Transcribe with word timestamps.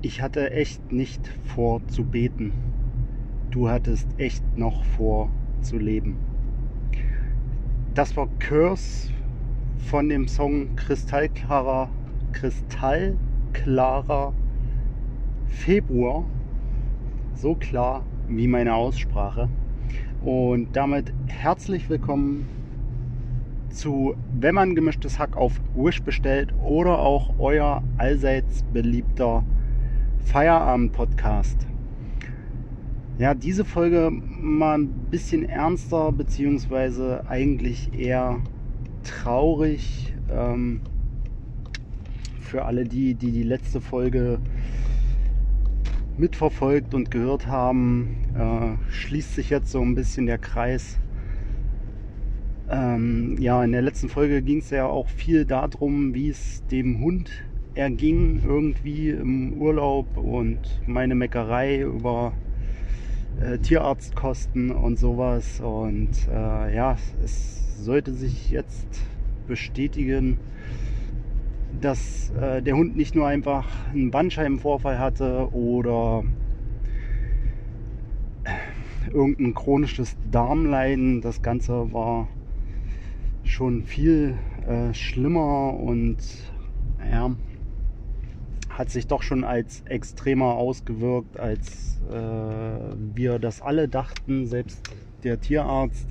Ich 0.00 0.22
hatte 0.22 0.52
echt 0.52 0.92
nicht 0.92 1.26
vor 1.42 1.84
zu 1.88 2.04
beten. 2.04 2.52
Du 3.50 3.68
hattest 3.68 4.06
echt 4.16 4.44
noch 4.56 4.84
vor 4.84 5.28
zu 5.60 5.76
leben. 5.76 6.16
Das 7.94 8.16
war 8.16 8.28
Curse 8.38 9.10
von 9.78 10.08
dem 10.08 10.28
Song 10.28 10.76
Kristallklarer, 10.76 11.90
Kristallklarer 12.30 14.34
Februar. 15.48 16.24
So 17.34 17.56
klar 17.56 18.04
wie 18.28 18.46
meine 18.46 18.74
Aussprache. 18.74 19.48
Und 20.22 20.76
damit 20.76 21.12
herzlich 21.26 21.90
willkommen 21.90 22.46
zu 23.70 24.14
Wenn 24.32 24.54
man 24.54 24.76
gemischtes 24.76 25.18
Hack 25.18 25.36
auf 25.36 25.60
Wish 25.74 26.02
bestellt 26.02 26.54
oder 26.62 27.00
auch 27.00 27.34
euer 27.40 27.82
allseits 27.96 28.62
beliebter 28.72 29.44
Feierabend-Podcast. 30.24 31.66
Ja, 33.18 33.34
diese 33.34 33.64
Folge 33.64 34.10
mal 34.12 34.78
ein 34.78 34.88
bisschen 35.10 35.48
ernster, 35.48 36.12
beziehungsweise 36.12 37.24
eigentlich 37.28 37.92
eher 37.92 38.40
traurig. 39.02 40.14
Ähm, 40.30 40.82
für 42.40 42.64
alle 42.64 42.84
die, 42.84 43.14
die 43.14 43.30
die 43.30 43.42
letzte 43.42 43.80
Folge 43.80 44.38
mitverfolgt 46.16 46.94
und 46.94 47.10
gehört 47.10 47.46
haben, 47.46 48.16
äh, 48.34 48.92
schließt 48.92 49.34
sich 49.34 49.50
jetzt 49.50 49.70
so 49.70 49.80
ein 49.80 49.94
bisschen 49.94 50.26
der 50.26 50.38
Kreis. 50.38 50.98
Ähm, 52.70 53.36
ja, 53.38 53.62
in 53.64 53.72
der 53.72 53.82
letzten 53.82 54.08
Folge 54.08 54.42
ging 54.42 54.58
es 54.58 54.70
ja 54.70 54.86
auch 54.86 55.08
viel 55.08 55.44
darum, 55.44 56.14
wie 56.14 56.28
es 56.28 56.64
dem 56.66 57.00
Hund 57.00 57.30
erging 57.78 58.42
irgendwie 58.44 59.10
im 59.10 59.54
Urlaub 59.54 60.16
und 60.16 60.58
meine 60.86 61.14
Meckerei 61.14 61.82
über 61.82 62.32
äh, 63.40 63.58
Tierarztkosten 63.58 64.72
und 64.72 64.98
sowas. 64.98 65.60
Und 65.60 66.10
äh, 66.28 66.74
ja, 66.74 66.96
es 67.22 67.84
sollte 67.84 68.12
sich 68.12 68.50
jetzt 68.50 68.88
bestätigen, 69.46 70.38
dass 71.80 72.30
äh, 72.30 72.60
der 72.62 72.76
Hund 72.76 72.96
nicht 72.96 73.14
nur 73.14 73.28
einfach 73.28 73.68
einen 73.92 74.10
Bandscheibenvorfall 74.10 74.98
hatte 74.98 75.48
oder 75.52 76.24
irgendein 79.12 79.54
chronisches 79.54 80.16
Darmleiden. 80.32 81.20
Das 81.20 81.42
Ganze 81.42 81.92
war 81.92 82.26
schon 83.44 83.84
viel 83.84 84.36
äh, 84.66 84.92
schlimmer 84.92 85.74
und 85.78 86.18
ja, 87.10 87.30
hat 88.78 88.90
sich 88.90 89.08
doch 89.08 89.22
schon 89.22 89.42
als 89.42 89.82
extremer 89.86 90.54
ausgewirkt, 90.54 91.38
als 91.38 92.00
äh, 92.10 92.14
wir 93.14 93.40
das 93.40 93.60
alle 93.60 93.88
dachten, 93.88 94.46
selbst 94.46 94.80
der 95.24 95.40
Tierarzt. 95.40 96.06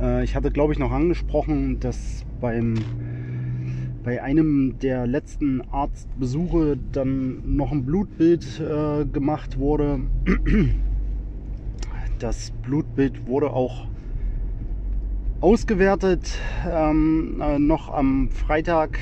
Äh, 0.00 0.24
ich 0.24 0.34
hatte, 0.34 0.50
glaube 0.50 0.72
ich, 0.72 0.78
noch 0.78 0.90
angesprochen, 0.90 1.80
dass 1.80 2.24
beim 2.40 2.76
bei 4.04 4.22
einem 4.22 4.78
der 4.78 5.06
letzten 5.06 5.60
Arztbesuche 5.70 6.78
dann 6.92 7.56
noch 7.56 7.72
ein 7.72 7.84
Blutbild 7.84 8.58
äh, 8.58 9.04
gemacht 9.04 9.58
wurde. 9.58 10.00
Das 12.18 12.52
Blutbild 12.62 13.26
wurde 13.26 13.50
auch 13.50 13.86
ausgewertet, 15.40 16.38
ähm, 16.68 17.40
äh, 17.40 17.58
noch 17.58 17.92
am 17.92 18.30
Freitag 18.30 18.98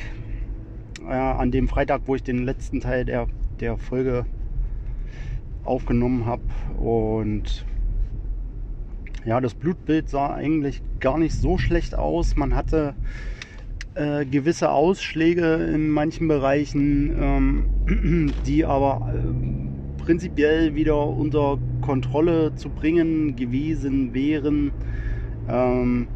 äh, 1.09 1.13
an 1.13 1.51
dem 1.51 1.69
Freitag, 1.69 2.03
wo 2.07 2.15
ich 2.15 2.23
den 2.23 2.45
letzten 2.45 2.81
Teil 2.81 3.05
der, 3.05 3.27
der 3.61 3.77
Folge 3.77 4.27
aufgenommen 5.65 6.27
habe. 6.27 6.43
Und 6.79 7.65
ja, 9.25 9.41
das 9.41 9.55
Blutbild 9.55 10.09
sah 10.09 10.35
eigentlich 10.35 10.83
gar 11.01 11.19
nicht 11.19 11.35
so 11.35 11.59
schlecht 11.59 11.95
aus. 11.97 12.37
Man 12.37 12.55
hatte 12.55 12.95
äh, 13.95 14.25
gewisse 14.25 14.71
Ausschläge 14.71 15.55
in 15.55 15.89
manchen 15.91 16.29
Bereichen, 16.29 17.17
ähm, 17.89 18.33
die 18.47 18.65
aber 18.65 19.13
äh, 19.13 20.03
prinzipiell 20.03 20.75
wieder 20.75 21.09
unter 21.09 21.59
Kontrolle 21.81 22.55
zu 22.55 22.69
bringen 22.71 23.35
gewesen 23.35 24.15
wären. 24.15 24.71
Ähm, 25.49 26.09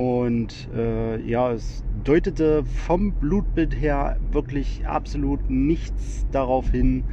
und 0.00 0.70
äh, 0.74 1.20
ja, 1.20 1.52
es 1.52 1.84
deutete 2.04 2.64
vom 2.64 3.12
Blutbild 3.12 3.78
her 3.78 4.16
wirklich 4.32 4.86
absolut 4.86 5.50
nichts 5.50 6.24
darauf 6.32 6.70
hin, 6.70 7.04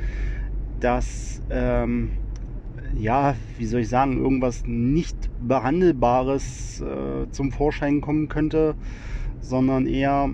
dass, 0.79 1.43
ähm, 1.49 2.11
ja, 2.97 3.35
wie 3.57 3.65
soll 3.65 3.81
ich 3.81 3.89
sagen, 3.89 4.17
irgendwas 4.17 4.63
nicht 4.65 5.17
behandelbares 5.45 6.79
äh, 6.79 7.29
zum 7.29 7.51
Vorschein 7.51 7.99
kommen 7.99 8.29
könnte, 8.29 8.75
sondern 9.41 9.85
eher 9.85 10.29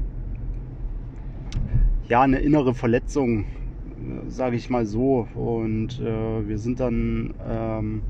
ja 2.08 2.22
eine 2.22 2.38
innere 2.38 2.76
Verletzung, 2.76 3.46
äh, 3.46 4.30
sage 4.30 4.58
ich 4.58 4.70
mal 4.70 4.86
so. 4.86 5.28
Und 5.34 6.00
äh, 6.00 6.48
wir 6.48 6.60
sind 6.60 6.80
dann 6.80 7.34
ähm, 7.50 8.04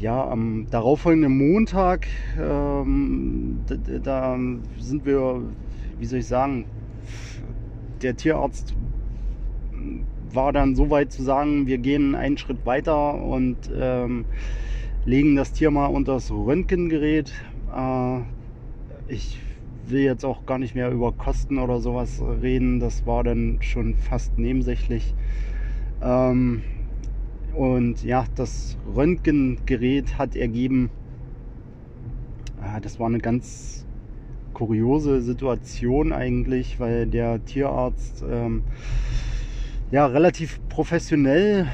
ja, 0.00 0.28
am 0.28 0.66
darauffolgenden 0.70 1.36
Montag, 1.36 2.06
ähm, 2.38 3.60
da, 3.66 3.76
da, 3.98 4.38
sind 4.78 5.04
wir, 5.04 5.42
wie 5.98 6.06
soll 6.06 6.20
ich 6.20 6.26
sagen, 6.26 6.66
der 8.02 8.16
Tierarzt 8.16 8.74
war 10.32 10.52
dann 10.52 10.76
so 10.76 10.90
weit 10.90 11.10
zu 11.10 11.22
sagen, 11.22 11.66
wir 11.66 11.78
gehen 11.78 12.14
einen 12.14 12.38
Schritt 12.38 12.64
weiter 12.64 13.14
und 13.14 13.56
ähm, 13.74 14.24
legen 15.04 15.36
das 15.36 15.52
Tier 15.52 15.70
mal 15.70 15.86
unter 15.86 16.14
das 16.14 16.30
Röntgengerät. 16.30 17.32
Äh, 17.74 18.20
ich 19.08 19.40
will 19.86 20.02
jetzt 20.02 20.24
auch 20.24 20.44
gar 20.44 20.58
nicht 20.58 20.74
mehr 20.74 20.90
über 20.90 21.12
Kosten 21.12 21.58
oder 21.58 21.80
sowas 21.80 22.22
reden, 22.42 22.78
das 22.78 23.06
war 23.06 23.24
dann 23.24 23.58
schon 23.62 23.94
fast 23.94 24.38
nebensächlich. 24.38 25.14
Ähm, 26.02 26.62
und 27.54 28.02
ja, 28.02 28.24
das 28.34 28.76
Röntgengerät 28.94 30.18
hat 30.18 30.36
ergeben, 30.36 30.90
ah, 32.60 32.80
das 32.80 32.98
war 32.98 33.06
eine 33.06 33.18
ganz 33.18 33.86
kuriose 34.54 35.22
Situation 35.22 36.12
eigentlich, 36.12 36.80
weil 36.80 37.06
der 37.06 37.44
Tierarzt 37.44 38.24
ähm, 38.28 38.62
ja 39.90 40.06
relativ 40.06 40.60
professionell 40.68 41.68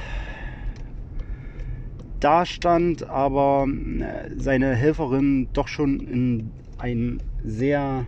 dastand, 2.20 3.08
aber 3.08 3.66
äh, 3.68 4.30
seine 4.36 4.74
Helferin 4.74 5.48
doch 5.52 5.68
schon 5.68 6.00
in 6.00 6.50
ein 6.78 7.22
sehr 7.42 8.06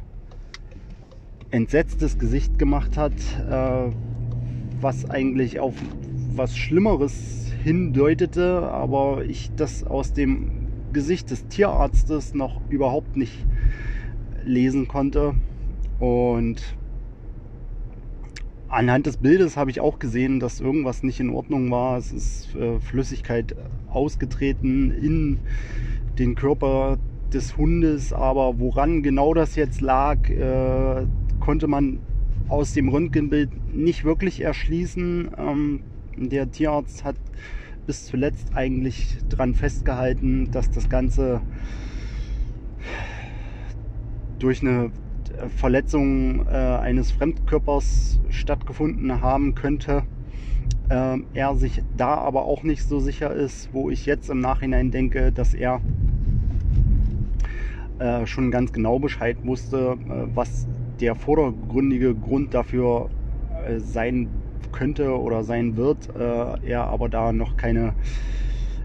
entsetztes 1.50 2.18
Gesicht 2.18 2.58
gemacht 2.58 2.96
hat, 2.96 3.12
äh, 3.48 3.90
was 4.80 5.08
eigentlich 5.08 5.60
auf 5.60 5.74
was 6.34 6.56
Schlimmeres 6.56 7.45
hindeutete, 7.66 8.62
aber 8.70 9.24
ich 9.24 9.50
das 9.56 9.82
aus 9.82 10.12
dem 10.12 10.68
Gesicht 10.92 11.32
des 11.32 11.48
Tierarztes 11.48 12.32
noch 12.32 12.60
überhaupt 12.70 13.16
nicht 13.16 13.44
lesen 14.44 14.86
konnte. 14.86 15.34
Und 15.98 16.62
anhand 18.68 19.06
des 19.06 19.16
Bildes 19.16 19.56
habe 19.56 19.72
ich 19.72 19.80
auch 19.80 19.98
gesehen, 19.98 20.38
dass 20.38 20.60
irgendwas 20.60 21.02
nicht 21.02 21.18
in 21.18 21.30
Ordnung 21.30 21.68
war. 21.72 21.98
Es 21.98 22.12
ist 22.12 22.54
äh, 22.54 22.78
Flüssigkeit 22.78 23.56
ausgetreten 23.88 24.92
in 24.92 25.40
den 26.20 26.36
Körper 26.36 26.98
des 27.32 27.56
Hundes, 27.56 28.12
aber 28.12 28.60
woran 28.60 29.02
genau 29.02 29.34
das 29.34 29.56
jetzt 29.56 29.80
lag, 29.80 30.30
äh, 30.30 31.04
konnte 31.40 31.66
man 31.66 31.98
aus 32.46 32.74
dem 32.74 32.88
Röntgenbild 32.88 33.50
nicht 33.74 34.04
wirklich 34.04 34.40
erschließen. 34.40 35.30
Ähm, 35.36 35.80
der 36.16 36.50
Tierarzt 36.50 37.04
hat 37.04 37.16
bis 37.86 38.06
zuletzt 38.06 38.54
eigentlich 38.54 39.18
daran 39.28 39.54
festgehalten, 39.54 40.50
dass 40.50 40.70
das 40.70 40.88
Ganze 40.88 41.40
durch 44.38 44.60
eine 44.62 44.90
Verletzung 45.56 46.46
äh, 46.46 46.50
eines 46.50 47.12
Fremdkörpers 47.12 48.20
stattgefunden 48.30 49.20
haben 49.20 49.54
könnte. 49.54 50.02
Äh, 50.88 51.18
er 51.34 51.54
sich 51.54 51.82
da 51.96 52.14
aber 52.14 52.44
auch 52.44 52.62
nicht 52.62 52.82
so 52.82 53.00
sicher 53.00 53.32
ist, 53.32 53.70
wo 53.72 53.90
ich 53.90 54.06
jetzt 54.06 54.30
im 54.30 54.40
Nachhinein 54.40 54.90
denke, 54.90 55.32
dass 55.32 55.54
er 55.54 55.80
äh, 57.98 58.26
schon 58.26 58.50
ganz 58.50 58.72
genau 58.72 58.98
Bescheid 58.98 59.36
wusste, 59.44 59.96
äh, 60.08 60.26
was 60.34 60.66
der 61.00 61.14
vordergründige 61.14 62.14
Grund 62.14 62.54
dafür 62.54 63.10
äh, 63.66 63.78
sein 63.78 64.28
könnte 64.76 65.18
oder 65.18 65.42
sein 65.42 65.76
wird, 65.76 66.14
äh, 66.14 66.66
er 66.66 66.88
aber 66.88 67.08
da 67.08 67.32
noch 67.32 67.56
keine 67.56 67.94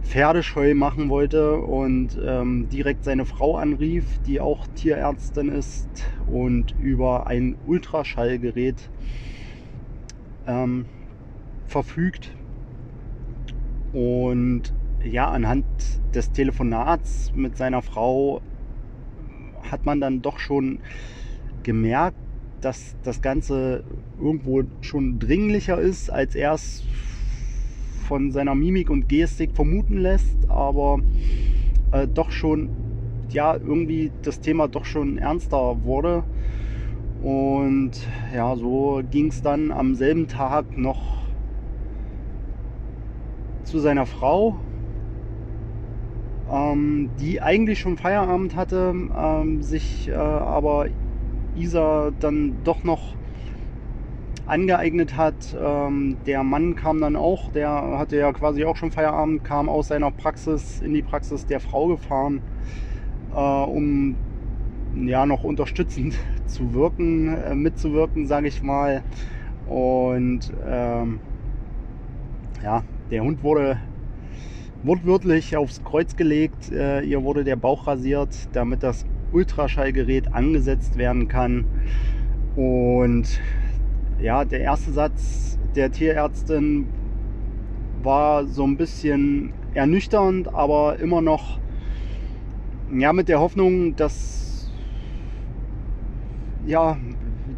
pferdescheu 0.04 0.74
machen 0.74 1.10
wollte 1.10 1.58
und 1.58 2.20
ähm, 2.26 2.70
direkt 2.70 3.04
seine 3.04 3.26
Frau 3.26 3.58
anrief, 3.58 4.20
die 4.26 4.40
auch 4.40 4.68
Tierärztin 4.76 5.50
ist 5.50 5.90
und 6.28 6.76
über 6.80 7.28
ein 7.28 7.58
Ultraschallgerät 7.66 8.90
ähm, 10.48 10.86
verfügt. 11.68 12.36
Und 13.94 14.74
ja, 15.04 15.30
anhand 15.30 15.66
des 16.16 16.32
Telefonats 16.32 17.32
mit 17.36 17.58
seiner 17.58 17.82
Frau 17.82 18.42
hat 19.70 19.86
man 19.86 20.00
dann 20.00 20.22
doch 20.22 20.40
schon 20.40 20.80
gemerkt, 21.64 22.18
dass 22.62 22.96
das 23.04 23.22
Ganze 23.22 23.84
irgendwo 24.20 24.64
schon 24.82 25.20
dringlicher 25.20 25.80
ist, 25.80 26.10
als 26.10 26.36
er 26.36 26.54
es 26.54 26.84
von 28.08 28.32
seiner 28.32 28.56
Mimik 28.56 28.90
und 28.90 29.10
Gestik 29.10 29.52
vermuten 29.54 29.98
lässt, 29.98 30.50
aber 30.50 31.00
äh, 31.92 32.08
doch 32.08 32.32
schon, 32.32 32.70
ja, 33.30 33.56
irgendwie 33.56 34.12
das 34.22 34.42
Thema 34.42 34.68
doch 34.68 34.86
schon 34.86 35.18
ernster 35.18 35.84
wurde. 35.84 36.24
Und 37.24 37.92
ja, 38.34 38.56
so 38.56 39.02
ging 39.12 39.28
es 39.28 39.42
dann 39.42 39.72
am 39.72 39.96
selben 39.96 40.28
Tag 40.28 40.78
noch 40.78 41.22
zu 43.64 43.80
seiner 43.80 44.06
Frau, 44.06 44.60
ähm, 46.52 47.10
die 47.20 47.42
eigentlich 47.42 47.80
schon 47.80 47.98
Feierabend 47.98 48.56
hatte, 48.56 48.94
ähm, 49.16 49.62
sich 49.62 50.10
äh, 50.10 50.14
aber 50.14 50.88
Isa 51.56 52.12
dann 52.20 52.58
doch 52.64 52.84
noch 52.84 53.16
angeeignet 54.46 55.16
hat. 55.16 55.56
Ähm, 55.60 56.18
der 56.26 56.44
Mann 56.44 56.76
kam 56.76 57.00
dann 57.00 57.16
auch, 57.16 57.52
der 57.52 57.70
hatte 57.98 58.18
ja 58.18 58.32
quasi 58.34 58.66
auch 58.66 58.76
schon 58.76 58.92
Feierabend, 58.92 59.44
kam 59.44 59.70
aus 59.70 59.88
seiner 59.88 60.12
Praxis 60.12 60.82
in 60.82 60.94
die 60.94 61.02
Praxis 61.02 61.46
der 61.46 61.60
Frau 61.60 61.88
gefahren, 61.88 62.42
äh, 63.34 63.40
um 63.40 64.16
ja 65.06 65.26
noch 65.26 65.44
unterstützend 65.44 66.16
zu 66.48 66.74
wirken, 66.74 67.38
äh, 67.38 67.56
mitzuwirken, 67.56 68.28
sage 68.28 68.48
ich 68.48 68.62
mal. 68.62 69.04
Und 69.68 70.52
ähm, 70.68 71.20
ja, 72.62 72.84
der 73.10 73.24
Hund 73.24 73.44
wurde 73.44 73.78
wortwörtlich 74.84 75.56
aufs 75.56 75.84
Kreuz 75.84 76.16
gelegt. 76.16 76.72
Äh, 76.72 77.02
ihr 77.02 77.24
wurde 77.24 77.44
der 77.44 77.56
Bauch 77.56 77.88
rasiert, 77.88 78.36
damit 78.54 78.84
das 78.84 79.06
Ultraschallgerät 79.32 80.34
angesetzt 80.34 80.98
werden 80.98 81.28
kann. 81.28 81.66
Und 82.56 83.40
ja, 84.20 84.46
der 84.46 84.62
erste 84.62 84.92
Satz 84.92 85.58
der 85.76 85.92
Tierärztin 85.92 86.88
war 88.04 88.46
so 88.46 88.66
ein 88.66 88.78
bisschen 88.78 89.54
ernüchternd, 89.74 90.54
aber 90.54 91.00
immer 91.00 91.22
noch 91.22 91.60
ja, 92.94 93.14
mit 93.14 93.30
der 93.30 93.40
Hoffnung, 93.40 93.96
dass 93.96 94.70
ja, 96.66 96.98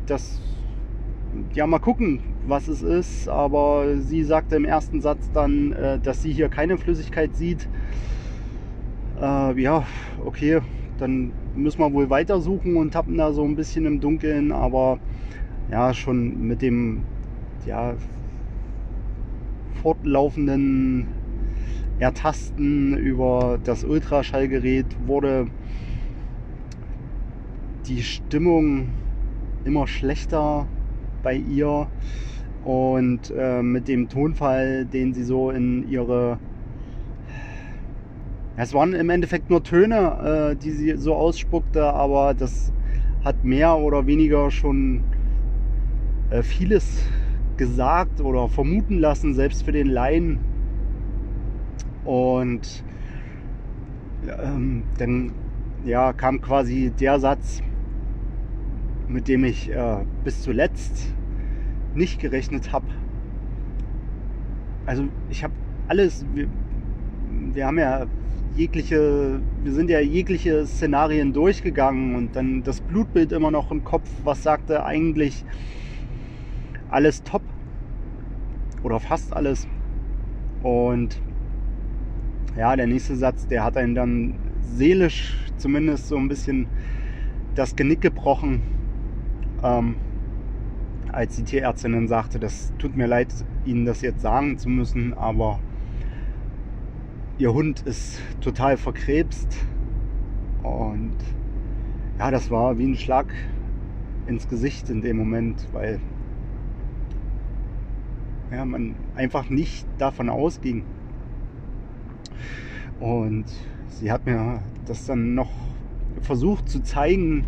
dass 0.06 0.40
ja 1.54 1.68
mal 1.68 1.80
gucken, 1.80 2.22
was 2.46 2.68
es 2.68 2.82
ist. 2.82 3.28
Aber 3.28 3.98
sie 3.98 4.24
sagte 4.24 4.56
im 4.56 4.66
ersten 4.66 5.02
Satz 5.02 5.32
dann, 5.32 5.74
äh, 5.74 6.00
dass 6.00 6.22
sie 6.22 6.32
hier 6.32 6.50
keine 6.50 6.78
Flüssigkeit 6.78 7.36
sieht. 7.36 7.68
Äh, 9.20 9.60
ja, 9.60 9.86
okay, 10.24 10.62
dann 11.04 11.34
müssen 11.54 11.80
wir 11.80 11.92
wohl 11.92 12.10
weitersuchen 12.10 12.78
und 12.78 12.92
tappen 12.92 13.18
da 13.18 13.34
so 13.34 13.44
ein 13.44 13.58
bisschen 13.58 13.86
im 13.86 14.00
Dunkeln, 14.00 14.54
aber 14.54 15.00
ja, 15.70 15.94
schon 15.94 16.48
mit 16.48 16.62
dem 16.62 17.04
ja, 17.66 17.96
fortlaufenden 19.82 21.08
Ertasten 22.00 22.98
über 22.98 23.60
das 23.64 23.84
Ultraschallgerät 23.84 24.86
wurde 25.06 25.48
die 27.86 28.02
Stimmung 28.02 28.90
immer 29.66 29.88
schlechter 29.88 30.68
bei 31.22 31.36
ihr. 31.36 31.88
Und 32.64 33.34
äh, 33.38 33.62
mit 33.62 33.90
dem 33.90 34.08
Tonfall, 34.08 34.86
den 34.86 35.14
sie 35.14 35.24
so 35.24 35.52
in 35.52 35.86
ihre 35.90 36.40
es 38.56 38.74
waren 38.74 38.94
im 38.94 39.10
Endeffekt 39.10 39.50
nur 39.50 39.64
Töne, 39.64 40.52
äh, 40.52 40.56
die 40.56 40.72
sie 40.72 40.96
so 40.98 41.16
ausspuckte, 41.16 41.84
aber 41.84 42.34
das 42.34 42.72
hat 43.24 43.44
mehr 43.44 43.78
oder 43.78 44.06
weniger 44.06 44.52
schon 44.52 45.04
äh, 46.30 46.44
vieles 46.44 47.04
gesagt 47.58 48.22
oder 48.22 48.48
vermuten 48.50 49.00
lassen, 49.00 49.34
selbst 49.34 49.64
für 49.64 49.72
den 49.72 49.88
Laien. 49.88 50.40
Und 52.06 52.84
ähm, 54.44 54.84
dann 54.98 55.32
ja, 55.84 56.14
kam 56.14 56.42
quasi 56.42 56.92
der 56.92 57.20
Satz, 57.20 57.62
mit 59.08 59.28
dem 59.28 59.44
ich 59.46 59.72
äh, 59.72 59.98
bis 60.24 60.42
zuletzt 60.42 61.14
nicht 61.96 62.20
gerechnet 62.20 62.72
habe. 62.72 62.86
Also 64.86 65.06
ich 65.30 65.44
habe 65.44 65.54
alles, 65.88 66.26
wir, 66.34 66.48
wir 67.54 67.66
haben 67.66 67.80
ja 67.80 68.06
jegliche, 68.56 69.42
wir 69.64 69.72
sind 69.72 69.90
ja 69.90 70.00
jegliche 70.00 70.66
Szenarien 70.66 71.34
durchgegangen 71.34 72.16
und 72.16 72.36
dann 72.36 72.64
das 72.64 72.82
Blutbild 72.82 73.32
immer 73.32 73.52
noch 73.52 73.72
im 73.72 73.84
Kopf, 73.84 74.10
was 74.24 74.44
sagte 74.44 74.86
eigentlich 74.86 75.44
alles 76.90 77.24
top 77.24 77.42
oder 78.84 79.00
fast 79.00 79.34
alles. 79.34 79.68
Und 80.62 81.20
ja, 82.56 82.76
der 82.76 82.88
nächste 82.88 83.16
Satz, 83.16 83.48
der 83.48 83.64
hat 83.64 83.78
einen 83.78 83.96
dann 83.96 84.40
seelisch 84.62 85.36
zumindest 85.58 86.08
so 86.08 86.18
ein 86.18 86.28
bisschen 86.28 86.68
das 87.56 87.76
Genick 87.76 88.02
gebrochen, 88.02 88.62
ähm, 89.64 89.96
als 91.12 91.36
die 91.36 91.44
Tierärztin 91.44 91.94
dann 91.94 92.08
sagte, 92.08 92.40
das 92.40 92.74
tut 92.80 92.96
mir 92.96 93.08
leid, 93.08 93.34
Ihnen 93.66 93.86
das 93.86 94.02
jetzt 94.02 94.22
sagen 94.22 94.58
zu 94.58 94.70
müssen, 94.70 95.14
aber 95.14 95.60
ihr 97.38 97.54
Hund 97.54 97.82
ist 97.82 98.20
total 98.42 98.78
verkrebst. 98.78 99.58
Und 100.62 101.18
ja, 102.20 102.32
das 102.32 102.52
war 102.52 102.78
wie 102.78 102.86
ein 102.86 102.96
Schlag 102.96 103.34
ins 104.28 104.48
Gesicht 104.48 104.90
in 104.90 105.02
dem 105.02 105.18
Moment, 105.18 105.68
weil 105.74 106.00
ja, 108.52 108.64
man 108.66 108.96
einfach 109.16 109.50
nicht 109.50 109.86
davon 109.98 110.30
ausging. 110.30 110.84
Und 113.00 113.46
sie 113.90 114.12
hat 114.12 114.26
mir 114.26 114.62
das 114.86 115.06
dann 115.06 115.34
noch 115.34 115.52
versucht 116.22 116.70
zu 116.70 116.82
zeigen, 116.84 117.46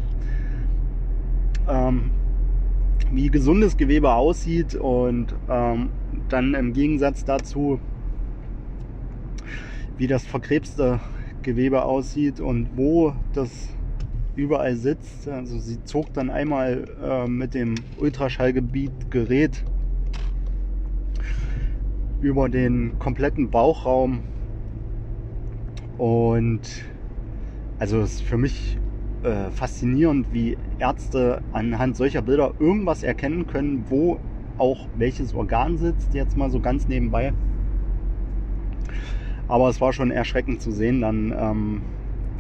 ähm, 1.70 2.12
wie 3.12 3.30
gesundes 3.30 3.78
Gewebe 3.78 4.14
aussieht 4.14 4.76
und 4.76 5.34
ähm, 5.48 5.90
dann 6.28 6.56
im 6.56 6.74
Gegensatz 6.74 7.24
dazu 7.24 7.80
wie 9.98 10.08
das 10.08 10.26
verkrebste 10.26 11.00
Gewebe 11.42 11.84
aussieht 11.84 12.40
und 12.40 12.70
wo 12.76 13.14
das 13.34 13.70
überall 14.36 14.76
sitzt. 14.76 15.28
Also 15.28 15.60
sie 15.60 15.84
zog 15.86 16.14
dann 16.14 16.30
einmal 16.30 16.86
äh, 17.02 17.28
mit 17.28 17.54
dem 17.54 17.76
Ultraschallgebiet 18.00 19.12
Gerät 19.12 19.64
über 22.22 22.50
den 22.50 22.98
kompletten 23.00 23.50
Bauchraum 23.50 24.24
und 25.98 26.62
also 27.80 28.02
es 28.02 28.16
ist 28.16 28.24
für 28.24 28.38
mich 28.38 28.78
äh, 29.24 29.50
faszinierend, 29.52 30.34
wie 30.34 30.58
Ärzte 30.80 31.42
anhand 31.52 31.96
solcher 31.96 32.22
Bilder 32.22 32.54
irgendwas 32.60 33.04
erkennen 33.04 33.48
können, 33.48 33.86
wo 33.90 34.20
auch 34.58 34.88
welches 34.98 35.34
Organ 35.34 35.78
sitzt, 35.78 36.14
jetzt 36.14 36.38
mal 36.38 36.50
so 36.50 36.60
ganz 36.60 36.88
nebenbei. 36.88 37.34
Aber 39.48 39.70
es 39.70 39.80
war 39.82 39.94
schon 39.94 40.12
erschreckend 40.12 40.62
zu 40.62 40.72
sehen 40.72 41.02
dann. 41.02 41.34
Ähm, 41.38 41.82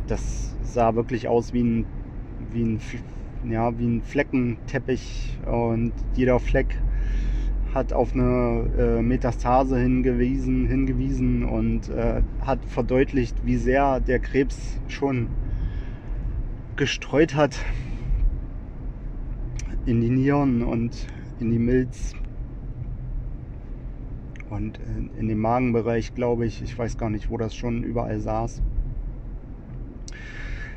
das 0.07 0.55
sah 0.61 0.95
wirklich 0.95 1.27
aus 1.27 1.53
wie 1.53 1.63
ein, 1.63 1.85
wie 2.51 2.63
ein, 2.63 2.81
ja, 3.49 3.77
wie 3.77 3.85
ein 3.85 4.01
Fleckenteppich 4.01 5.39
und 5.45 5.93
jeder 6.15 6.39
Fleck 6.39 6.79
hat 7.73 7.91
auf 7.91 8.13
eine 8.13 8.69
äh, 8.77 9.01
Metastase 9.01 9.77
hingewiesen, 9.77 10.67
hingewiesen 10.67 11.43
und 11.43 11.89
äh, 11.89 12.21
hat 12.39 12.65
verdeutlicht, 12.65 13.35
wie 13.45 13.57
sehr 13.57 13.99
der 13.99 14.19
Krebs 14.19 14.79
schon 14.87 15.27
gestreut 16.77 17.35
hat 17.35 17.57
in 19.85 20.01
die 20.01 20.09
Nieren 20.09 20.63
und 20.63 21.07
in 21.39 21.51
die 21.51 21.59
Milz 21.59 22.13
und 24.49 24.79
in 25.17 25.27
dem 25.27 25.39
Magenbereich, 25.39 26.13
glaube 26.13 26.45
ich, 26.45 26.61
ich 26.61 26.77
weiß 26.77 26.97
gar 26.97 27.09
nicht, 27.09 27.29
wo 27.29 27.37
das 27.37 27.55
schon 27.55 27.83
überall 27.83 28.19
saß. 28.19 28.61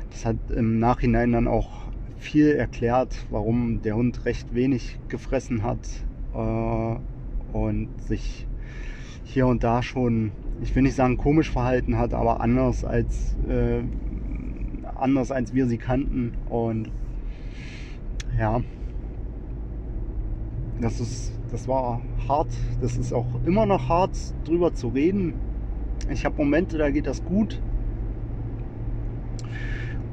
Das 0.09 0.25
hat 0.25 0.37
im 0.55 0.79
Nachhinein 0.79 1.31
dann 1.31 1.47
auch 1.47 1.69
viel 2.17 2.51
erklärt, 2.51 3.25
warum 3.29 3.81
der 3.81 3.95
Hund 3.95 4.25
recht 4.25 4.53
wenig 4.53 4.99
gefressen 5.07 5.63
hat 5.63 5.79
äh, 6.33 7.55
und 7.57 7.89
sich 8.01 8.47
hier 9.23 9.47
und 9.47 9.63
da 9.63 9.81
schon 9.83 10.31
ich 10.61 10.75
will 10.75 10.83
nicht 10.83 10.95
sagen 10.95 11.17
komisch 11.17 11.51
verhalten 11.51 11.97
hat, 11.97 12.13
aber 12.13 12.41
anders 12.41 12.83
als 12.83 13.35
äh, 13.47 13.81
anders 14.95 15.31
als 15.31 15.53
wir 15.53 15.67
sie 15.67 15.77
kannten 15.77 16.33
und 16.49 16.91
ja, 18.37 18.61
das 20.81 20.99
ist 20.99 21.38
das 21.51 21.67
war 21.67 22.01
hart. 22.27 22.49
Das 22.81 22.97
ist 22.97 23.13
auch 23.13 23.27
immer 23.45 23.65
noch 23.65 23.89
hart 23.89 24.17
drüber 24.45 24.73
zu 24.73 24.89
reden. 24.89 25.33
Ich 26.11 26.25
habe 26.25 26.37
Momente, 26.37 26.77
da 26.77 26.89
geht 26.89 27.07
das 27.07 27.23
gut 27.23 27.61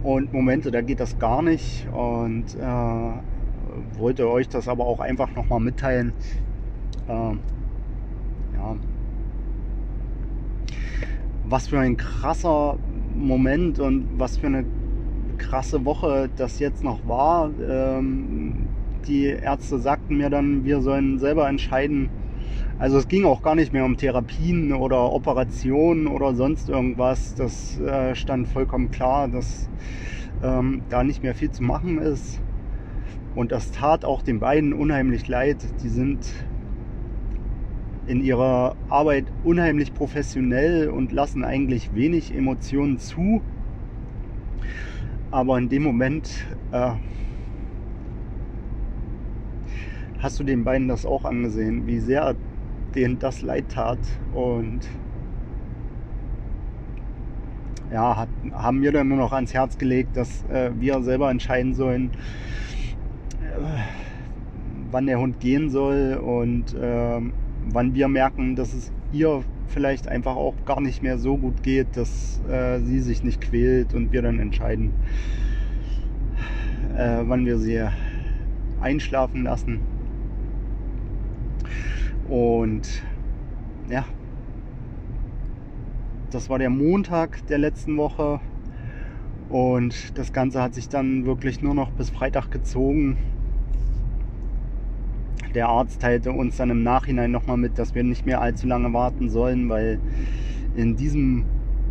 und 0.02 0.32
Momente, 0.32 0.70
da 0.70 0.82
geht 0.82 1.00
das 1.00 1.18
gar 1.18 1.42
nicht 1.42 1.88
und 1.92 2.54
äh, 2.54 3.98
wollte 3.98 4.28
euch 4.28 4.48
das 4.48 4.68
aber 4.68 4.86
auch 4.86 5.00
einfach 5.00 5.34
nochmal 5.34 5.58
mitteilen. 5.58 6.12
Äh, 7.08 7.12
ja, 7.12 8.76
was 11.48 11.68
für 11.68 11.80
ein 11.80 11.96
krasser 11.96 12.78
Moment 13.16 13.80
und 13.80 14.08
was 14.16 14.36
für 14.36 14.46
eine 14.46 14.64
krasse 15.38 15.84
Woche 15.84 16.30
das 16.36 16.60
jetzt 16.60 16.84
noch 16.84 17.06
war. 17.08 17.50
Ähm, 17.68 18.45
die 19.06 19.26
Ärzte 19.26 19.78
sagten 19.78 20.16
mir 20.16 20.30
dann, 20.30 20.64
wir 20.64 20.80
sollen 20.80 21.18
selber 21.18 21.48
entscheiden. 21.48 22.10
Also 22.78 22.98
es 22.98 23.08
ging 23.08 23.24
auch 23.24 23.42
gar 23.42 23.54
nicht 23.54 23.72
mehr 23.72 23.84
um 23.84 23.96
Therapien 23.96 24.72
oder 24.72 25.12
Operationen 25.12 26.06
oder 26.06 26.34
sonst 26.34 26.68
irgendwas. 26.68 27.34
Das 27.34 27.80
äh, 27.80 28.14
stand 28.14 28.48
vollkommen 28.48 28.90
klar, 28.90 29.28
dass 29.28 29.70
ähm, 30.42 30.82
da 30.90 31.02
nicht 31.02 31.22
mehr 31.22 31.34
viel 31.34 31.50
zu 31.50 31.62
machen 31.62 31.98
ist. 31.98 32.40
Und 33.34 33.52
das 33.52 33.70
tat 33.70 34.04
auch 34.04 34.22
den 34.22 34.40
beiden 34.40 34.72
unheimlich 34.72 35.28
leid. 35.28 35.58
Die 35.82 35.88
sind 35.88 36.26
in 38.06 38.22
ihrer 38.22 38.76
Arbeit 38.88 39.26
unheimlich 39.42 39.92
professionell 39.92 40.88
und 40.88 41.12
lassen 41.12 41.44
eigentlich 41.44 41.94
wenig 41.94 42.34
Emotionen 42.34 42.98
zu. 42.98 43.42
Aber 45.30 45.58
in 45.58 45.68
dem 45.68 45.82
Moment 45.82 46.30
äh, 46.72 46.92
hast 50.26 50.40
du 50.40 50.44
den 50.44 50.64
beiden 50.64 50.88
das 50.88 51.06
auch 51.06 51.24
angesehen, 51.24 51.86
wie 51.86 52.00
sehr 52.00 52.34
denen 52.96 53.20
das 53.20 53.42
leid 53.42 53.66
tat. 53.68 54.00
Und 54.34 54.80
ja, 57.92 58.16
hat, 58.16 58.28
haben 58.52 58.80
mir 58.80 58.90
dann 58.90 59.06
nur 59.06 59.18
noch 59.18 59.32
ans 59.32 59.54
Herz 59.54 59.78
gelegt, 59.78 60.16
dass 60.16 60.42
äh, 60.46 60.72
wir 60.80 61.00
selber 61.04 61.30
entscheiden 61.30 61.74
sollen, 61.74 62.10
äh, 63.40 63.60
wann 64.90 65.06
der 65.06 65.20
Hund 65.20 65.38
gehen 65.38 65.70
soll 65.70 66.20
und 66.20 66.74
äh, 66.74 67.20
wann 67.70 67.94
wir 67.94 68.08
merken, 68.08 68.56
dass 68.56 68.74
es 68.74 68.90
ihr 69.12 69.44
vielleicht 69.68 70.08
einfach 70.08 70.34
auch 70.34 70.54
gar 70.64 70.80
nicht 70.80 71.04
mehr 71.04 71.18
so 71.18 71.36
gut 71.36 71.62
geht, 71.62 71.96
dass 71.96 72.42
äh, 72.50 72.80
sie 72.80 72.98
sich 72.98 73.22
nicht 73.22 73.40
quält 73.40 73.94
und 73.94 74.10
wir 74.10 74.22
dann 74.22 74.40
entscheiden, 74.40 74.90
äh, 76.96 77.18
wann 77.22 77.46
wir 77.46 77.58
sie 77.58 77.80
einschlafen 78.80 79.44
lassen. 79.44 79.95
Und 82.28 83.02
ja, 83.88 84.04
das 86.30 86.50
war 86.50 86.58
der 86.58 86.70
Montag 86.70 87.46
der 87.46 87.58
letzten 87.58 87.96
Woche. 87.96 88.40
Und 89.48 90.18
das 90.18 90.32
Ganze 90.32 90.60
hat 90.60 90.74
sich 90.74 90.88
dann 90.88 91.24
wirklich 91.24 91.62
nur 91.62 91.74
noch 91.74 91.92
bis 91.92 92.10
Freitag 92.10 92.50
gezogen. 92.50 93.16
Der 95.54 95.68
Arzt 95.68 96.02
teilte 96.02 96.32
uns 96.32 96.56
dann 96.56 96.70
im 96.70 96.82
Nachhinein 96.82 97.30
nochmal 97.30 97.56
mit, 97.56 97.78
dass 97.78 97.94
wir 97.94 98.02
nicht 98.02 98.26
mehr 98.26 98.40
allzu 98.40 98.66
lange 98.66 98.92
warten 98.92 99.30
sollen, 99.30 99.68
weil 99.68 100.00
in 100.74 100.96
diesem 100.96 101.46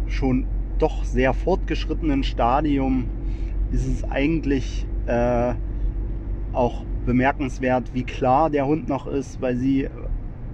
schon 0.07 0.45
doch 0.77 1.03
sehr 1.05 1.33
fortgeschrittenen 1.33 2.23
Stadium 2.23 3.05
ist 3.71 3.87
es 3.87 4.03
eigentlich 4.03 4.85
äh, 5.07 5.53
auch 6.53 6.85
bemerkenswert, 7.05 7.93
wie 7.93 8.03
klar 8.03 8.49
der 8.49 8.67
Hund 8.67 8.87
noch 8.87 9.07
ist, 9.07 9.41
weil 9.41 9.55
sie 9.55 9.89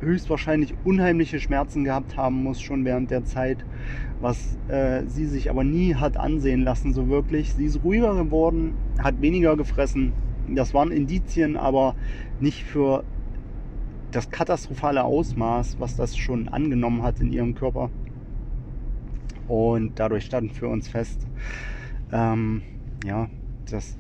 höchstwahrscheinlich 0.02 0.74
unheimliche 0.84 1.40
Schmerzen 1.40 1.84
gehabt 1.84 2.18
haben 2.18 2.44
muss 2.44 2.62
schon 2.62 2.86
während 2.86 3.12
der 3.12 3.24
Zeit, 3.24 3.66
was 4.20 4.58
äh, 4.68 5.04
sie 5.08 5.26
sich 5.26 5.50
aber 5.50 5.64
nie 5.64 5.96
hat 5.96 6.18
ansehen 6.18 6.64
lassen 6.64 6.94
so 6.94 7.08
wirklich. 7.08 7.54
Sie 7.54 7.66
ist 7.66 7.84
ruhiger 7.84 8.16
geworden, 8.16 8.74
hat 9.00 9.22
weniger 9.22 9.56
gefressen. 9.56 10.14
Das 10.50 10.74
waren 10.74 10.92
Indizien, 10.92 11.56
aber 11.56 11.96
nicht 12.40 12.64
für 12.64 13.04
das 14.12 14.30
katastrophale 14.30 15.04
Ausmaß, 15.04 15.80
was 15.80 15.96
das 15.96 16.18
schon 16.18 16.50
angenommen 16.50 17.04
hat 17.04 17.20
in 17.22 17.32
ihrem 17.32 17.56
Körper. 17.56 17.90
Und 19.48 20.00
dadurch 20.00 20.26
stand 20.26 20.54
für 20.54 20.68
uns 20.68 20.88
fest, 20.88 21.28
ähm, 22.12 22.62
ja, 23.06 23.30
das, 23.70 23.98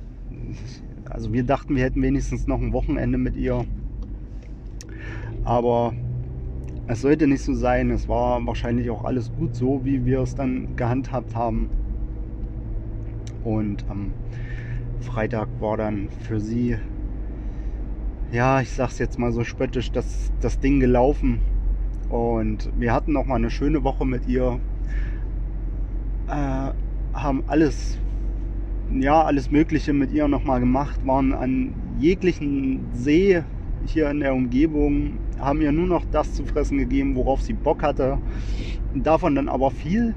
also 1.09 1.33
wir 1.33 1.43
dachten, 1.43 1.75
wir 1.75 1.83
hätten 1.83 2.01
wenigstens 2.01 2.47
noch 2.47 2.59
ein 2.59 2.73
Wochenende 2.73 3.17
mit 3.17 3.35
ihr 3.35 3.65
aber 5.43 5.93
es 6.87 7.01
sollte 7.01 7.27
nicht 7.27 7.43
so 7.43 7.53
sein. 7.53 7.89
Es 7.91 8.07
war 8.07 8.45
wahrscheinlich 8.45 8.89
auch 8.89 9.03
alles 9.05 9.31
gut 9.33 9.55
so, 9.55 9.81
wie 9.83 10.05
wir 10.05 10.21
es 10.21 10.35
dann 10.35 10.75
gehandhabt 10.75 11.35
haben. 11.35 11.69
Und 13.43 13.85
am 13.89 14.11
Freitag 14.99 15.47
war 15.59 15.77
dann 15.77 16.09
für 16.21 16.39
sie, 16.39 16.77
ja, 18.31 18.61
ich 18.61 18.71
sag's 18.71 18.99
jetzt 18.99 19.17
mal 19.17 19.31
so 19.31 19.43
spöttisch, 19.43 19.91
das, 19.91 20.31
das 20.41 20.59
Ding 20.59 20.79
gelaufen. 20.79 21.39
Und 22.09 22.69
wir 22.77 22.93
hatten 22.93 23.13
noch 23.13 23.25
mal 23.25 23.35
eine 23.35 23.49
schöne 23.49 23.83
Woche 23.83 24.05
mit 24.05 24.27
ihr. 24.27 24.59
Äh, 26.27 26.71
haben 27.13 27.43
alles, 27.47 27.97
ja, 28.93 29.23
alles 29.23 29.51
Mögliche 29.51 29.93
mit 29.93 30.11
ihr 30.11 30.27
noch 30.27 30.43
mal 30.43 30.59
gemacht, 30.59 31.05
waren 31.05 31.33
an 31.33 31.73
jeglichen 31.99 32.85
See 32.93 33.43
hier 33.85 34.09
in 34.09 34.19
der 34.19 34.33
Umgebung, 34.33 35.17
haben 35.41 35.61
ihr 35.61 35.71
nur 35.71 35.87
noch 35.87 36.05
das 36.11 36.33
zu 36.33 36.45
fressen 36.45 36.77
gegeben, 36.77 37.15
worauf 37.15 37.41
sie 37.41 37.53
Bock 37.53 37.83
hatte. 37.83 38.17
Davon 38.93 39.35
dann 39.35 39.49
aber 39.49 39.71
viel. 39.71 40.15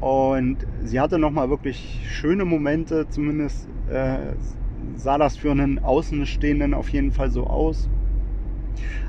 Und 0.00 0.58
sie 0.82 1.00
hatte 1.00 1.18
nochmal 1.18 1.50
wirklich 1.50 2.00
schöne 2.06 2.44
Momente, 2.44 3.06
zumindest 3.10 3.68
äh, 3.90 4.34
sah 4.94 5.18
das 5.18 5.36
für 5.36 5.50
einen 5.50 5.78
Außenstehenden 5.78 6.72
auf 6.72 6.88
jeden 6.88 7.12
Fall 7.12 7.30
so 7.30 7.46
aus. 7.46 7.88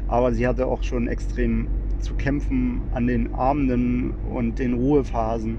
Aber 0.08 0.34
sie 0.34 0.48
hatte 0.48 0.66
auch 0.66 0.84
schon 0.84 1.08
extrem 1.08 1.68
zu 2.00 2.16
kämpfen 2.16 2.82
an 2.94 3.08
den 3.08 3.34
Abenden 3.34 4.14
und 4.30 4.60
den 4.60 4.74
Ruhephasen. 4.74 5.58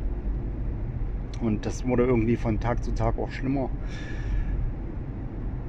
Und 1.40 1.64
das 1.64 1.86
wurde 1.86 2.04
irgendwie 2.04 2.36
von 2.36 2.60
Tag 2.60 2.84
zu 2.84 2.92
Tag 2.92 3.18
auch 3.18 3.30
schlimmer. 3.30 3.70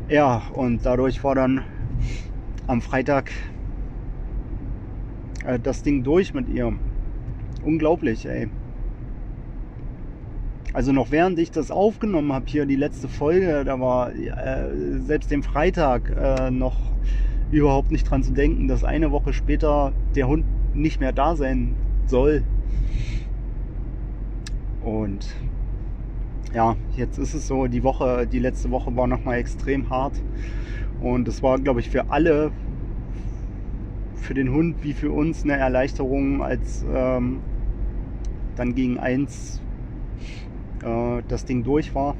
Ja, 0.09 0.43
und 0.53 0.85
dadurch 0.85 1.23
war 1.23 1.35
dann 1.35 1.63
am 2.67 2.81
Freitag 2.81 3.31
äh, 5.45 5.59
das 5.59 5.83
Ding 5.83 6.03
durch 6.03 6.33
mit 6.33 6.49
ihr. 6.49 6.73
Unglaublich, 7.63 8.25
ey. 8.25 8.49
Also 10.73 10.91
noch 10.91 11.11
während 11.11 11.37
ich 11.37 11.51
das 11.51 11.69
aufgenommen 11.69 12.33
habe, 12.33 12.45
hier 12.47 12.65
die 12.65 12.75
letzte 12.75 13.07
Folge, 13.07 13.63
da 13.63 13.79
war 13.79 14.11
äh, 14.13 14.99
selbst 14.99 15.29
dem 15.29 15.43
Freitag 15.43 16.09
äh, 16.09 16.49
noch 16.49 16.77
überhaupt 17.51 17.91
nicht 17.91 18.09
dran 18.09 18.23
zu 18.23 18.33
denken, 18.33 18.67
dass 18.67 18.83
eine 18.83 19.11
Woche 19.11 19.33
später 19.33 19.93
der 20.15 20.27
Hund 20.27 20.45
nicht 20.73 20.99
mehr 20.99 21.11
da 21.11 21.35
sein 21.35 21.75
soll. 22.07 22.43
Und 24.83 25.27
ja, 26.53 26.75
jetzt 26.97 27.19
ist 27.19 27.35
es 27.35 27.47
so, 27.47 27.67
die 27.67 27.83
Woche, 27.83 28.27
die 28.27 28.39
letzte 28.39 28.71
Woche 28.71 28.95
war 28.95 29.07
nochmal 29.07 29.37
extrem 29.37 29.89
hart. 29.89 30.13
Und 31.03 31.27
es 31.27 31.43
war, 31.43 31.59
glaube 31.59 31.81
ich, 31.81 31.89
für 31.89 32.09
alle, 32.09 32.51
für 34.15 34.33
den 34.33 34.51
Hund 34.51 34.77
wie 34.83 34.93
für 34.93 35.11
uns 35.11 35.43
eine 35.43 35.57
Erleichterung, 35.57 36.41
als 36.41 36.85
ähm, 36.89 37.41
dann 38.55 38.73
gegen 38.73 38.97
eins 38.97 39.61
äh, 40.81 41.21
das 41.27 41.43
Ding 41.43 41.63
durch 41.63 41.93
war. 41.93 42.15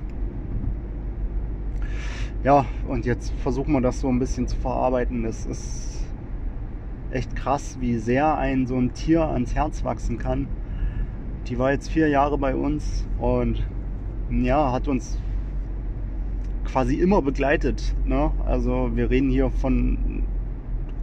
Ja, 2.43 2.65
und 2.85 3.05
jetzt 3.05 3.31
versuchen 3.37 3.71
wir 3.71 3.79
das 3.79 4.01
so 4.01 4.09
ein 4.09 4.19
bisschen 4.19 4.49
zu 4.49 4.57
verarbeiten. 4.57 5.23
Es 5.23 5.45
ist 5.45 6.05
echt 7.09 7.37
krass, 7.37 7.77
wie 7.79 7.97
sehr 7.97 8.37
ein 8.37 8.67
so 8.67 8.75
ein 8.75 8.93
Tier 8.93 9.23
ans 9.29 9.55
Herz 9.55 9.85
wachsen 9.85 10.17
kann. 10.17 10.49
Die 11.47 11.57
war 11.57 11.71
jetzt 11.71 11.89
vier 11.89 12.09
Jahre 12.09 12.37
bei 12.37 12.53
uns 12.53 13.07
und 13.17 13.65
ja, 14.29 14.73
hat 14.73 14.89
uns 14.89 15.17
quasi 16.73 16.95
immer 16.95 17.21
begleitet. 17.21 17.95
Ne? 18.03 18.31
Also 18.45 18.89
wir 18.95 19.11
reden 19.11 19.29
hier 19.29 19.51
von 19.51 20.23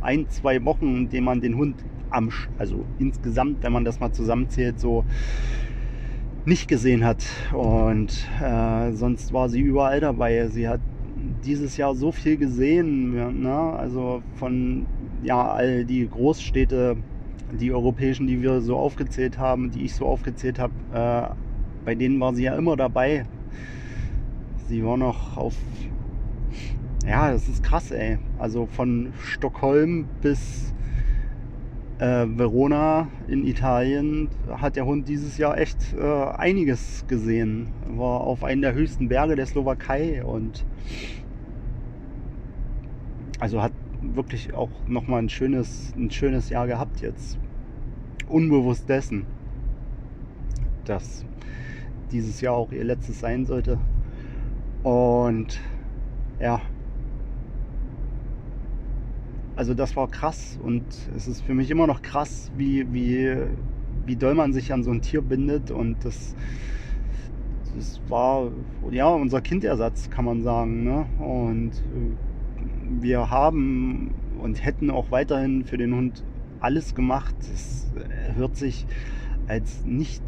ein, 0.00 0.28
zwei 0.28 0.62
Wochen, 0.64 0.96
in 0.96 1.08
denen 1.10 1.24
man 1.24 1.40
den 1.40 1.56
Hund 1.56 1.76
am, 2.10 2.30
also 2.58 2.84
insgesamt, 2.98 3.62
wenn 3.62 3.72
man 3.72 3.84
das 3.84 4.00
mal 4.00 4.10
zusammenzählt, 4.10 4.80
so 4.80 5.04
nicht 6.44 6.66
gesehen 6.66 7.04
hat. 7.04 7.24
Und 7.52 8.26
äh, 8.42 8.90
sonst 8.92 9.32
war 9.32 9.48
sie 9.48 9.60
überall 9.60 10.00
dabei. 10.00 10.48
Sie 10.48 10.66
hat 10.66 10.80
dieses 11.44 11.76
Jahr 11.76 11.94
so 11.94 12.10
viel 12.10 12.36
gesehen, 12.36 13.42
ne? 13.42 13.54
also 13.54 14.22
von 14.34 14.86
ja 15.22 15.52
all 15.52 15.84
die 15.84 16.08
Großstädte 16.08 16.96
die 17.52 17.72
europäischen, 17.72 18.26
die 18.26 18.42
wir 18.42 18.60
so 18.60 18.76
aufgezählt 18.76 19.38
haben, 19.38 19.70
die 19.70 19.84
ich 19.84 19.94
so 19.94 20.06
aufgezählt 20.06 20.58
habe, 20.58 20.72
äh, 20.92 21.34
bei 21.84 21.94
denen 21.94 22.18
war 22.18 22.34
sie 22.34 22.44
ja 22.44 22.56
immer 22.56 22.76
dabei. 22.76 23.24
Sie 24.70 24.84
war 24.84 24.96
noch 24.96 25.36
auf. 25.36 25.56
Ja, 27.04 27.32
das 27.32 27.48
ist 27.48 27.64
krass, 27.64 27.90
ey. 27.90 28.18
Also 28.38 28.66
von 28.66 29.12
Stockholm 29.20 30.06
bis 30.22 30.72
äh, 31.98 32.24
Verona 32.28 33.08
in 33.26 33.44
Italien 33.44 34.28
hat 34.48 34.76
der 34.76 34.86
Hund 34.86 35.08
dieses 35.08 35.38
Jahr 35.38 35.58
echt 35.58 35.92
äh, 35.98 36.04
einiges 36.04 37.04
gesehen. 37.08 37.72
War 37.96 38.20
auf 38.20 38.44
einem 38.44 38.62
der 38.62 38.72
höchsten 38.72 39.08
Berge 39.08 39.34
der 39.34 39.46
Slowakei 39.46 40.24
und 40.24 40.64
also 43.40 43.60
hat 43.60 43.72
wirklich 44.02 44.54
auch 44.54 44.70
nochmal 44.86 45.20
ein 45.20 45.30
schönes, 45.30 45.92
ein 45.96 46.12
schönes 46.12 46.48
Jahr 46.48 46.68
gehabt 46.68 47.00
jetzt. 47.00 47.40
Unbewusst 48.28 48.88
dessen, 48.88 49.26
dass 50.84 51.24
dieses 52.12 52.40
Jahr 52.40 52.54
auch 52.54 52.70
ihr 52.70 52.84
letztes 52.84 53.18
sein 53.18 53.46
sollte. 53.46 53.76
Und 54.82 55.60
ja, 56.40 56.60
also 59.60 59.74
das 59.74 59.94
war 59.94 60.08
krass 60.08 60.58
und 60.62 60.84
es 61.14 61.28
ist 61.28 61.42
für 61.42 61.52
mich 61.52 61.70
immer 61.70 61.86
noch 61.86 62.00
krass, 62.00 62.50
wie, 62.56 62.90
wie, 62.94 63.36
wie 64.06 64.16
doll 64.16 64.34
man 64.34 64.54
sich 64.54 64.72
an 64.72 64.82
so 64.82 64.90
ein 64.90 65.02
Tier 65.02 65.20
bindet 65.20 65.70
und 65.70 66.02
das, 66.02 66.34
das 67.76 68.00
war 68.08 68.50
ja 68.90 69.08
unser 69.08 69.42
Kindersatz, 69.42 70.08
kann 70.08 70.24
man 70.24 70.42
sagen. 70.42 70.84
Ne? 70.84 71.04
Und 71.18 71.72
äh, 71.72 73.02
wir 73.02 73.28
haben 73.30 74.14
und 74.40 74.64
hätten 74.64 74.90
auch 74.90 75.10
weiterhin 75.10 75.64
für 75.64 75.76
den 75.76 75.94
Hund 75.94 76.24
alles 76.60 76.94
gemacht. 76.94 77.34
Es 77.40 77.92
hört 78.36 78.56
sich 78.56 78.86
als 79.46 79.84
nicht 79.84 80.22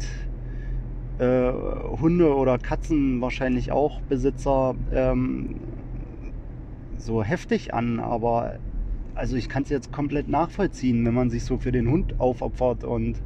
äh, 1.19 1.51
Hunde 2.01 2.35
oder 2.35 2.57
Katzen 2.57 3.21
wahrscheinlich 3.21 3.71
auch 3.71 4.01
Besitzer 4.01 4.75
ähm, 4.91 5.55
so 6.97 7.23
heftig 7.23 7.73
an, 7.73 7.99
aber 7.99 8.59
also 9.15 9.35
ich 9.35 9.49
kann 9.49 9.63
es 9.63 9.69
jetzt 9.69 9.91
komplett 9.91 10.27
nachvollziehen, 10.27 11.05
wenn 11.05 11.13
man 11.13 11.29
sich 11.29 11.43
so 11.43 11.57
für 11.57 11.71
den 11.71 11.89
Hund 11.89 12.19
aufopfert 12.19 12.83
und 12.83 13.17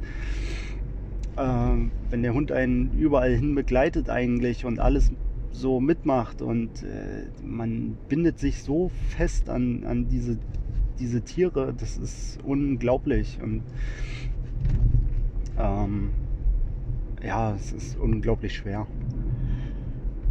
äh, 1.36 1.74
wenn 2.10 2.22
der 2.22 2.34
Hund 2.34 2.52
einen 2.52 2.92
überall 2.98 3.34
hin 3.34 3.54
begleitet 3.54 4.10
eigentlich 4.10 4.64
und 4.64 4.80
alles 4.80 5.10
so 5.50 5.80
mitmacht 5.80 6.42
und 6.42 6.82
äh, 6.82 7.26
man 7.42 7.96
bindet 8.08 8.38
sich 8.38 8.62
so 8.62 8.90
fest 9.16 9.48
an, 9.48 9.84
an 9.84 10.08
diese, 10.08 10.38
diese 10.98 11.22
Tiere, 11.22 11.74
das 11.76 11.96
ist 11.96 12.38
unglaublich 12.44 13.38
und 13.42 13.62
ähm, 15.58 16.10
ja, 17.22 17.54
es 17.54 17.72
ist 17.72 17.96
unglaublich 17.96 18.54
schwer. 18.54 18.86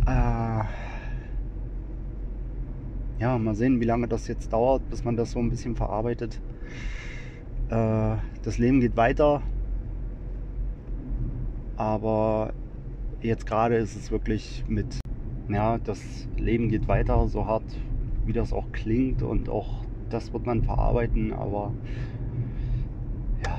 Äh, 0.06 0.63
ja, 3.20 3.38
mal 3.38 3.56
sehen, 3.56 3.79
wie 3.79 3.86
lange 3.86 4.08
das 4.08 4.27
jetzt 4.27 4.53
dauert, 4.53 4.89
bis 4.89 5.03
man 5.03 5.17
das 5.17 5.32
so 5.32 5.39
ein 5.39 5.50
bisschen 5.50 5.75
verarbeitet. 5.75 6.39
Äh, 7.70 8.15
das 8.44 8.58
Leben 8.58 8.79
geht 8.79 8.96
weiter, 8.96 9.41
aber 11.75 12.53
jetzt 13.22 13.46
gerade 13.46 13.75
ist 13.75 13.96
es 13.96 14.12
wirklich 14.12 14.63
mit, 14.67 15.00
ja, 15.50 15.77
das 15.79 16.27
Leben 16.38 16.70
geht 16.70 16.88
weiter, 16.88 17.27
so 17.27 17.46
hart 17.46 17.65
wie 18.25 18.34
das 18.34 18.53
auch 18.53 18.72
klingt 18.72 19.24
und 19.24 19.50
auch 19.50 19.86
das 20.10 20.32
wird 20.34 20.46
man 20.46 20.63
verarbeiten, 20.63 21.34
aber 21.34 21.74
ja, 23.46 23.58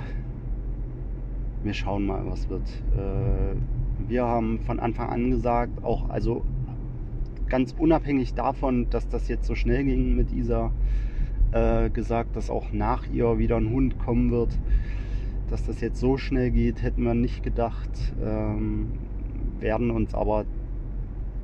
wir 1.68 1.74
schauen 1.74 2.06
mal, 2.06 2.22
was 2.24 2.48
wird. 2.48 2.66
Äh, 2.96 4.08
wir 4.08 4.24
haben 4.24 4.58
von 4.60 4.80
Anfang 4.80 5.10
an 5.10 5.30
gesagt, 5.30 5.84
auch 5.84 6.08
also 6.08 6.42
ganz 7.46 7.74
unabhängig 7.78 8.32
davon, 8.32 8.88
dass 8.88 9.06
das 9.08 9.28
jetzt 9.28 9.46
so 9.46 9.54
schnell 9.54 9.84
ging 9.84 10.16
mit 10.16 10.32
Isa, 10.32 10.72
äh, 11.52 11.90
gesagt, 11.90 12.36
dass 12.36 12.48
auch 12.48 12.72
nach 12.72 13.06
ihr 13.12 13.38
wieder 13.38 13.58
ein 13.58 13.68
Hund 13.68 13.98
kommen 13.98 14.30
wird. 14.30 14.58
Dass 15.50 15.66
das 15.66 15.82
jetzt 15.82 16.00
so 16.00 16.16
schnell 16.16 16.50
geht, 16.50 16.82
hätten 16.82 17.02
wir 17.02 17.12
nicht 17.12 17.42
gedacht. 17.42 17.90
Ähm, 18.24 18.88
werden 19.60 19.90
uns 19.90 20.14
aber 20.14 20.46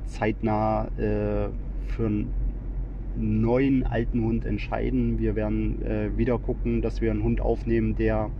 zeitnah 0.07 0.87
äh, 0.97 1.49
für 1.85 2.05
einen 2.07 2.33
neuen 3.15 3.83
alten 3.83 4.23
Hund 4.23 4.43
entscheiden. 4.43 5.19
Wir 5.19 5.35
werden 5.35 5.83
äh, 5.83 6.17
wieder 6.17 6.39
gucken, 6.39 6.81
dass 6.81 6.99
wir 6.99 7.11
einen 7.11 7.23
Hund 7.23 7.41
aufnehmen, 7.41 7.95
der 7.95 8.31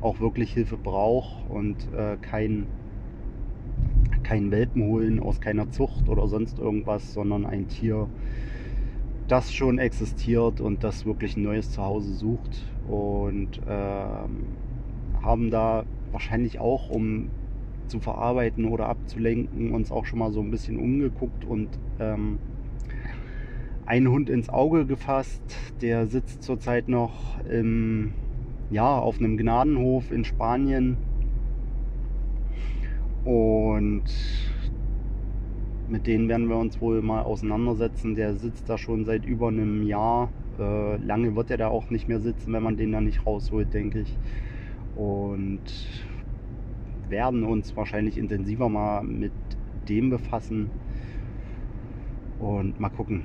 auch 0.00 0.20
wirklich 0.20 0.52
Hilfe 0.52 0.76
braucht 0.76 1.48
und 1.50 1.76
äh, 1.94 2.16
kein 2.20 2.66
keinen 4.22 4.50
Welpen 4.50 4.82
holen 4.82 5.20
aus 5.20 5.40
keiner 5.40 5.70
Zucht 5.70 6.08
oder 6.08 6.28
sonst 6.28 6.58
irgendwas, 6.58 7.14
sondern 7.14 7.46
ein 7.46 7.68
Tier, 7.68 8.08
das 9.26 9.52
schon 9.52 9.78
existiert 9.78 10.60
und 10.60 10.84
das 10.84 11.06
wirklich 11.06 11.36
ein 11.36 11.42
neues 11.42 11.70
Zuhause 11.72 12.12
sucht. 12.12 12.66
Und 12.88 13.60
ähm, 13.66 14.46
haben 15.22 15.50
da 15.50 15.84
wahrscheinlich 16.12 16.58
auch, 16.58 16.90
um 16.90 17.30
zu 17.86 18.00
verarbeiten 18.00 18.66
oder 18.66 18.88
abzulenken, 18.88 19.72
uns 19.72 19.90
auch 19.90 20.04
schon 20.04 20.18
mal 20.18 20.30
so 20.30 20.40
ein 20.40 20.50
bisschen 20.50 20.78
umgeguckt 20.78 21.44
und 21.44 21.68
ähm, 21.98 22.38
einen 23.86 24.08
Hund 24.08 24.28
ins 24.28 24.50
Auge 24.50 24.84
gefasst. 24.84 25.42
Der 25.80 26.06
sitzt 26.06 26.42
zurzeit 26.42 26.88
noch 26.88 27.42
im, 27.50 28.12
ja, 28.70 28.98
auf 28.98 29.18
einem 29.18 29.36
Gnadenhof 29.36 30.10
in 30.10 30.24
Spanien 30.24 30.96
und 33.24 34.04
mit 35.88 36.06
denen 36.06 36.28
werden 36.28 36.48
wir 36.48 36.56
uns 36.56 36.80
wohl 36.80 37.02
mal 37.02 37.22
auseinandersetzen. 37.22 38.14
Der 38.14 38.34
sitzt 38.34 38.68
da 38.68 38.76
schon 38.76 39.04
seit 39.04 39.24
über 39.24 39.48
einem 39.48 39.82
Jahr. 39.82 40.30
Äh, 40.58 40.96
lange 40.96 41.34
wird 41.34 41.50
er 41.50 41.56
da 41.56 41.68
auch 41.68 41.90
nicht 41.90 42.08
mehr 42.08 42.20
sitzen, 42.20 42.52
wenn 42.52 42.62
man 42.62 42.76
den 42.76 42.92
da 42.92 43.00
nicht 43.00 43.26
rausholt, 43.26 43.72
denke 43.72 44.00
ich. 44.00 44.18
Und 44.96 45.60
werden 47.08 47.44
uns 47.44 47.74
wahrscheinlich 47.76 48.18
intensiver 48.18 48.68
mal 48.68 49.02
mit 49.02 49.32
dem 49.88 50.10
befassen 50.10 50.70
und 52.38 52.78
mal 52.78 52.90
gucken. 52.90 53.24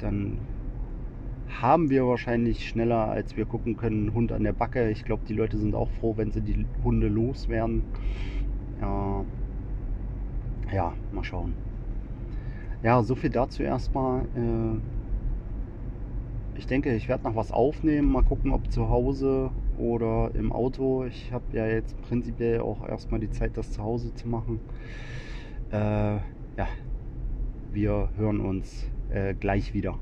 Dann 0.00 0.38
haben 1.48 1.90
wir 1.90 2.06
wahrscheinlich 2.06 2.68
schneller, 2.68 3.08
als 3.08 3.36
wir 3.36 3.44
gucken 3.44 3.76
können, 3.76 4.14
Hund 4.14 4.32
an 4.32 4.44
der 4.44 4.52
Backe. 4.52 4.90
Ich 4.90 5.04
glaube, 5.04 5.22
die 5.28 5.34
Leute 5.34 5.58
sind 5.58 5.74
auch 5.74 5.90
froh, 6.00 6.16
wenn 6.16 6.30
sie 6.30 6.40
die 6.40 6.66
Hunde 6.84 7.08
loswerden. 7.08 7.82
Ja, 8.80 9.24
ja, 10.72 10.92
mal 11.12 11.24
schauen. 11.24 11.54
Ja, 12.82 13.02
so 13.02 13.14
viel 13.14 13.30
dazu 13.30 13.62
erstmal. 13.62 14.22
Äh, 14.36 14.78
ich 16.58 16.66
denke, 16.66 16.94
ich 16.94 17.08
werde 17.08 17.24
noch 17.24 17.36
was 17.36 17.50
aufnehmen. 17.50 18.12
Mal 18.12 18.22
gucken, 18.22 18.52
ob 18.52 18.70
zu 18.70 18.88
Hause 18.88 19.50
oder 19.78 20.30
im 20.34 20.52
Auto. 20.52 21.04
Ich 21.04 21.32
habe 21.32 21.44
ja 21.52 21.66
jetzt 21.66 22.00
prinzipiell 22.02 22.60
auch 22.60 22.86
erstmal 22.86 23.20
die 23.20 23.30
Zeit, 23.30 23.56
das 23.56 23.72
zu 23.72 23.82
Hause 23.82 24.14
zu 24.14 24.28
machen. 24.28 24.60
Äh, 25.70 25.76
ja, 25.76 26.68
wir 27.72 28.10
hören 28.16 28.40
uns 28.40 28.88
äh, 29.10 29.34
gleich 29.34 29.74
wieder. 29.74 29.98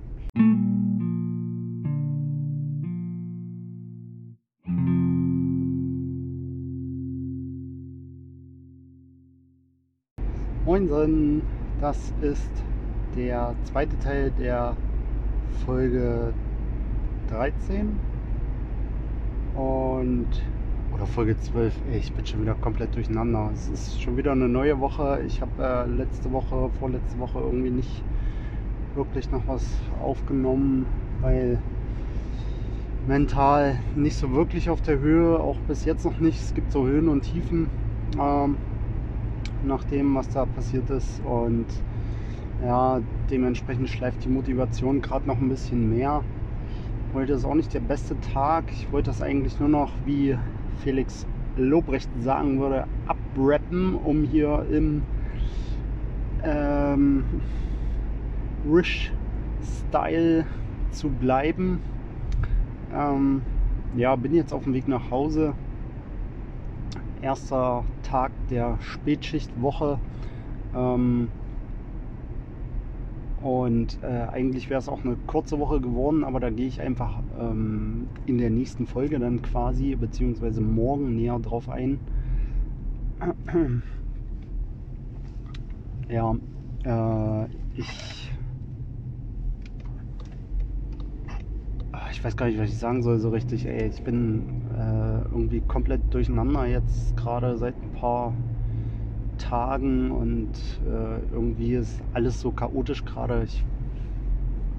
Moinsen, 10.96 11.42
das 11.78 12.14
ist 12.22 12.50
der 13.14 13.54
zweite 13.64 13.98
Teil 13.98 14.32
der 14.38 14.74
Folge 15.66 16.32
13 17.28 17.98
und 19.54 20.26
oder 20.94 21.04
Folge 21.04 21.36
12. 21.36 21.74
Ey, 21.92 21.98
ich 21.98 22.12
bin 22.14 22.24
schon 22.24 22.40
wieder 22.40 22.54
komplett 22.54 22.94
durcheinander. 22.94 23.50
Es 23.52 23.68
ist 23.68 24.00
schon 24.00 24.16
wieder 24.16 24.32
eine 24.32 24.48
neue 24.48 24.80
Woche. 24.80 25.20
Ich 25.26 25.42
habe 25.42 25.62
äh, 25.62 25.86
letzte 25.86 26.32
Woche, 26.32 26.70
vorletzte 26.78 27.18
Woche 27.18 27.40
irgendwie 27.40 27.70
nicht 27.70 28.02
wirklich 28.94 29.30
noch 29.30 29.46
was 29.46 29.66
aufgenommen, 30.02 30.86
weil 31.20 31.58
mental 33.06 33.78
nicht 33.94 34.16
so 34.16 34.32
wirklich 34.32 34.70
auf 34.70 34.80
der 34.80 34.98
Höhe, 34.98 35.38
auch 35.38 35.58
bis 35.68 35.84
jetzt 35.84 36.06
noch 36.06 36.18
nicht. 36.20 36.40
Es 36.40 36.54
gibt 36.54 36.72
so 36.72 36.86
Höhen 36.86 37.08
und 37.08 37.20
Tiefen. 37.20 37.68
Ähm, 38.18 38.56
nach 39.64 39.84
dem, 39.84 40.14
was 40.14 40.28
da 40.28 40.46
passiert 40.46 40.90
ist. 40.90 41.22
Und 41.24 41.66
ja, 42.64 43.00
dementsprechend 43.30 43.88
schleift 43.88 44.24
die 44.24 44.28
Motivation 44.28 45.00
gerade 45.00 45.26
noch 45.26 45.38
ein 45.38 45.48
bisschen 45.48 45.90
mehr. 45.90 46.22
Heute 47.14 47.34
ist 47.34 47.44
auch 47.44 47.54
nicht 47.54 47.72
der 47.72 47.80
beste 47.80 48.18
Tag. 48.20 48.64
Ich 48.72 48.90
wollte 48.92 49.10
das 49.10 49.22
eigentlich 49.22 49.58
nur 49.58 49.68
noch, 49.68 49.92
wie 50.04 50.36
Felix 50.82 51.26
Lobrecht 51.56 52.10
sagen 52.20 52.60
würde, 52.60 52.86
abrappen, 53.06 53.94
um 53.94 54.22
hier 54.24 54.66
im 54.70 55.02
ähm, 56.44 57.24
Rish-Style 58.70 60.44
zu 60.90 61.08
bleiben. 61.08 61.80
Ähm, 62.94 63.42
ja, 63.96 64.14
bin 64.16 64.34
jetzt 64.34 64.52
auf 64.52 64.64
dem 64.64 64.74
Weg 64.74 64.88
nach 64.88 65.10
Hause. 65.10 65.54
Erster 67.22 67.84
Tag 68.06 68.30
der 68.50 68.78
Spätschichtwoche. 68.80 69.98
Ähm, 70.74 71.28
und 73.42 73.98
äh, 74.02 74.06
eigentlich 74.32 74.70
wäre 74.70 74.78
es 74.78 74.88
auch 74.88 75.04
eine 75.04 75.16
kurze 75.26 75.58
Woche 75.58 75.80
geworden, 75.80 76.24
aber 76.24 76.40
da 76.40 76.50
gehe 76.50 76.66
ich 76.66 76.80
einfach 76.80 77.18
ähm, 77.38 78.08
in 78.26 78.38
der 78.38 78.50
nächsten 78.50 78.86
Folge 78.86 79.18
dann 79.18 79.42
quasi, 79.42 79.94
beziehungsweise 79.94 80.60
morgen 80.60 81.16
näher 81.16 81.38
drauf 81.38 81.68
ein. 81.68 82.00
Ja, 86.08 86.36
äh, 86.84 87.46
ich. 87.76 88.30
Ah, 91.92 92.08
ich 92.12 92.15
weiß 92.26 92.36
gar 92.36 92.46
nicht, 92.46 92.58
was 92.58 92.70
ich 92.70 92.76
sagen 92.76 93.04
soll 93.04 93.20
so 93.20 93.28
richtig. 93.28 93.66
Ey, 93.66 93.86
ich 93.86 94.02
bin 94.02 94.48
äh, 94.76 95.18
irgendwie 95.30 95.60
komplett 95.60 96.00
durcheinander 96.10 96.66
jetzt 96.66 97.16
gerade 97.16 97.56
seit 97.56 97.76
ein 97.80 97.92
paar 97.92 98.34
Tagen 99.38 100.10
und 100.10 100.50
äh, 100.84 101.20
irgendwie 101.32 101.74
ist 101.74 102.02
alles 102.14 102.40
so 102.40 102.50
chaotisch 102.50 103.04
gerade. 103.04 103.44
Ich 103.44 103.64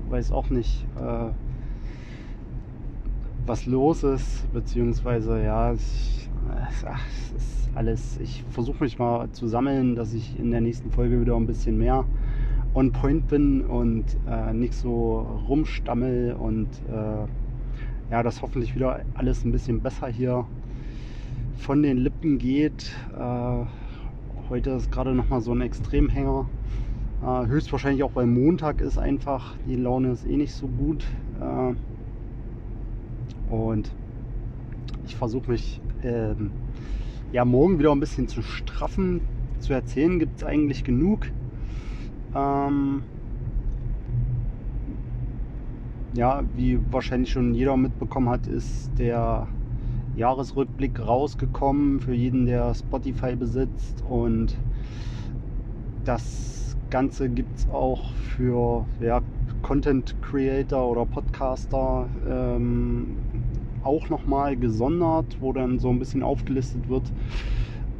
weiß 0.09 0.33
auch 0.33 0.49
nicht, 0.49 0.85
äh, 0.97 1.29
was 3.45 3.65
los 3.65 4.03
ist, 4.03 4.51
beziehungsweise 4.51 5.41
ja, 5.41 5.71
ich, 5.71 6.29
ach, 6.85 7.01
es 7.07 7.31
ist 7.31 7.69
alles. 7.75 8.19
Ich 8.21 8.43
versuche 8.49 8.83
mich 8.83 8.99
mal 8.99 9.31
zu 9.31 9.47
sammeln, 9.47 9.95
dass 9.95 10.13
ich 10.13 10.37
in 10.37 10.51
der 10.51 10.59
nächsten 10.59 10.91
Folge 10.91 11.21
wieder 11.21 11.37
ein 11.37 11.47
bisschen 11.47 11.77
mehr 11.77 12.03
on 12.77 12.91
point 12.91 13.27
bin 13.27 13.61
und 13.61 14.05
äh, 14.29 14.53
nicht 14.53 14.73
so 14.73 15.19
rumstammel 15.47 16.33
und 16.33 16.67
äh, 16.89 18.11
ja, 18.11 18.23
dass 18.23 18.41
hoffentlich 18.41 18.75
wieder 18.75 19.01
alles 19.15 19.43
ein 19.43 19.51
bisschen 19.51 19.81
besser 19.81 20.07
hier 20.07 20.45
von 21.57 21.81
den 21.81 21.97
Lippen 21.97 22.37
geht. 22.37 22.95
Äh, 23.17 23.65
Heute 24.49 24.69
ist 24.69 24.93
gerade 24.93 25.13
noch 25.13 25.27
mal 25.27 25.41
so 25.41 25.51
ein 25.51 25.59
Extremhänger. 25.59 26.47
Äh, 27.21 27.47
höchstwahrscheinlich 27.47 28.01
auch 28.03 28.15
weil 28.15 28.27
Montag 28.27 28.79
ist 28.79 28.97
einfach. 28.97 29.57
Die 29.67 29.75
Laune 29.75 30.11
ist 30.11 30.25
eh 30.25 30.37
nicht 30.37 30.53
so 30.53 30.67
gut. 30.67 31.03
Äh, 31.41 31.73
und 33.53 33.91
ich 35.05 35.17
versuche 35.17 35.51
mich 35.51 35.81
ähm, 36.01 36.51
ja 37.33 37.43
morgen 37.43 37.77
wieder 37.77 37.91
ein 37.91 37.99
bisschen 37.99 38.29
zu 38.29 38.41
straffen. 38.41 39.19
Zu 39.59 39.73
erzählen 39.73 40.17
gibt 40.17 40.37
es 40.37 40.45
eigentlich 40.45 40.85
genug. 40.85 41.27
Ähm, 42.37 43.01
ja, 46.13 46.43
wie 46.55 46.79
wahrscheinlich 46.91 47.31
schon 47.31 47.53
jeder 47.53 47.75
mitbekommen 47.77 48.29
hat, 48.29 48.45
ist 48.47 48.91
der 48.97 49.47
Jahresrückblick 50.15 50.99
rausgekommen 50.99 51.99
für 51.99 52.13
jeden, 52.13 52.45
der 52.45 52.73
Spotify 52.75 53.35
besitzt. 53.35 54.03
Und 54.07 54.55
das 56.05 56.75
Ganze 56.89 57.29
gibt 57.29 57.57
es 57.57 57.69
auch 57.69 58.13
für 58.13 58.85
ja, 58.99 59.21
Content 59.61 60.15
Creator 60.21 60.89
oder 60.89 61.05
Podcaster 61.05 62.07
ähm, 62.29 63.17
auch 63.83 64.09
nochmal 64.09 64.55
gesondert, 64.55 65.25
wo 65.39 65.53
dann 65.53 65.79
so 65.79 65.89
ein 65.89 65.99
bisschen 65.99 66.23
aufgelistet 66.23 66.87
wird, 66.89 67.11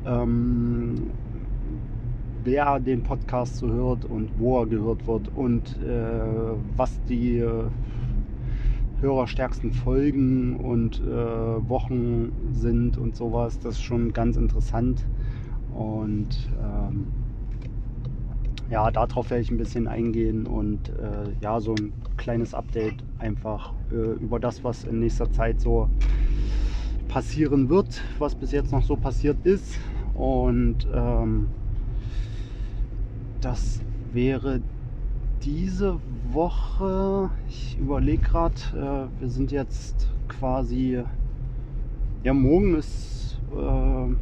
ähm, 0.06 1.12
wer 2.48 2.80
den 2.80 3.04
Podcast 3.04 3.58
so 3.58 3.68
hört 3.68 4.06
und 4.06 4.32
wo 4.40 4.62
er 4.62 4.68
gehört 4.68 5.06
wird 5.06 5.30
und 5.36 5.78
äh, 5.84 6.56
was 6.78 7.04
die 7.10 7.44
hörerstärksten 9.02 9.74
Folgen 9.74 10.56
und 10.56 11.02
äh, 11.02 11.70
Wochen 11.70 12.32
sind 12.54 12.98
und 12.98 13.18
sowas. 13.18 13.60
Das 13.60 13.76
ist 13.76 13.84
schon 13.84 14.14
ganz 14.14 14.38
interessant. 14.38 15.06
Und 15.76 16.50
ähm, 16.64 17.08
ja, 18.70 18.90
darauf 18.92 19.30
werde 19.30 19.44
ich 19.44 19.52
ein 19.52 19.58
bisschen 19.58 19.90
eingehen 19.90 20.48
und 20.48 20.88
äh, 20.88 21.34
ja, 21.42 21.60
so 21.60 21.76
ein 21.76 21.92
kleines 22.16 22.54
Update 22.54 23.04
einfach 23.20 23.74
äh, 23.92 24.24
über 24.24 24.40
das, 24.40 24.64
was 24.64 24.86
in 24.86 25.02
nächster 25.02 25.30
Zeit 25.34 25.60
so 25.60 25.90
passieren 27.10 27.68
wird, 27.68 28.02
was 28.20 28.36
bis 28.36 28.54
jetzt 28.54 28.72
noch 28.72 28.84
so 28.84 28.96
passiert 28.96 29.46
ist. 29.46 29.78
Und 30.14 30.88
ähm, 30.96 31.48
das 33.42 33.82
wäre 34.14 34.62
diese 35.44 36.00
Woche, 36.32 37.30
ich 37.48 37.78
überlege 37.80 38.22
gerade, 38.22 38.56
äh, 38.74 39.22
wir 39.22 39.30
sind 39.30 39.52
jetzt 39.52 40.10
quasi, 40.28 41.04
ja, 42.24 42.34
morgen 42.34 42.76
ist, 42.76 43.40
äh, 43.56 44.16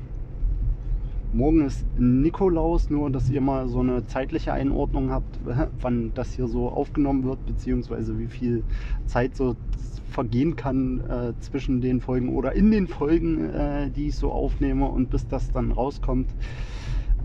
morgen 1.34 1.66
ist 1.66 1.86
Nikolaus, 1.98 2.90
nur 2.90 3.10
dass 3.10 3.30
ihr 3.30 3.42
mal 3.42 3.68
so 3.68 3.80
eine 3.80 4.06
zeitliche 4.06 4.54
Einordnung 4.54 5.10
habt, 5.12 5.40
wann 5.82 6.12
das 6.14 6.34
hier 6.34 6.48
so 6.48 6.70
aufgenommen 6.70 7.24
wird, 7.24 7.46
beziehungsweise 7.46 8.20
wie 8.20 8.28
viel 8.28 8.64
Zeit 9.06 9.36
so 9.36 9.56
vergehen 10.12 10.56
kann 10.56 11.02
äh, 11.10 11.34
zwischen 11.40 11.82
den 11.82 12.00
Folgen 12.00 12.30
oder 12.30 12.54
in 12.54 12.72
den 12.72 12.88
Folgen, 12.88 13.50
äh, 13.50 13.90
die 13.90 14.08
ich 14.08 14.16
so 14.16 14.32
aufnehme 14.32 14.86
und 14.86 15.10
bis 15.10 15.28
das 15.28 15.52
dann 15.52 15.72
rauskommt. 15.72 16.34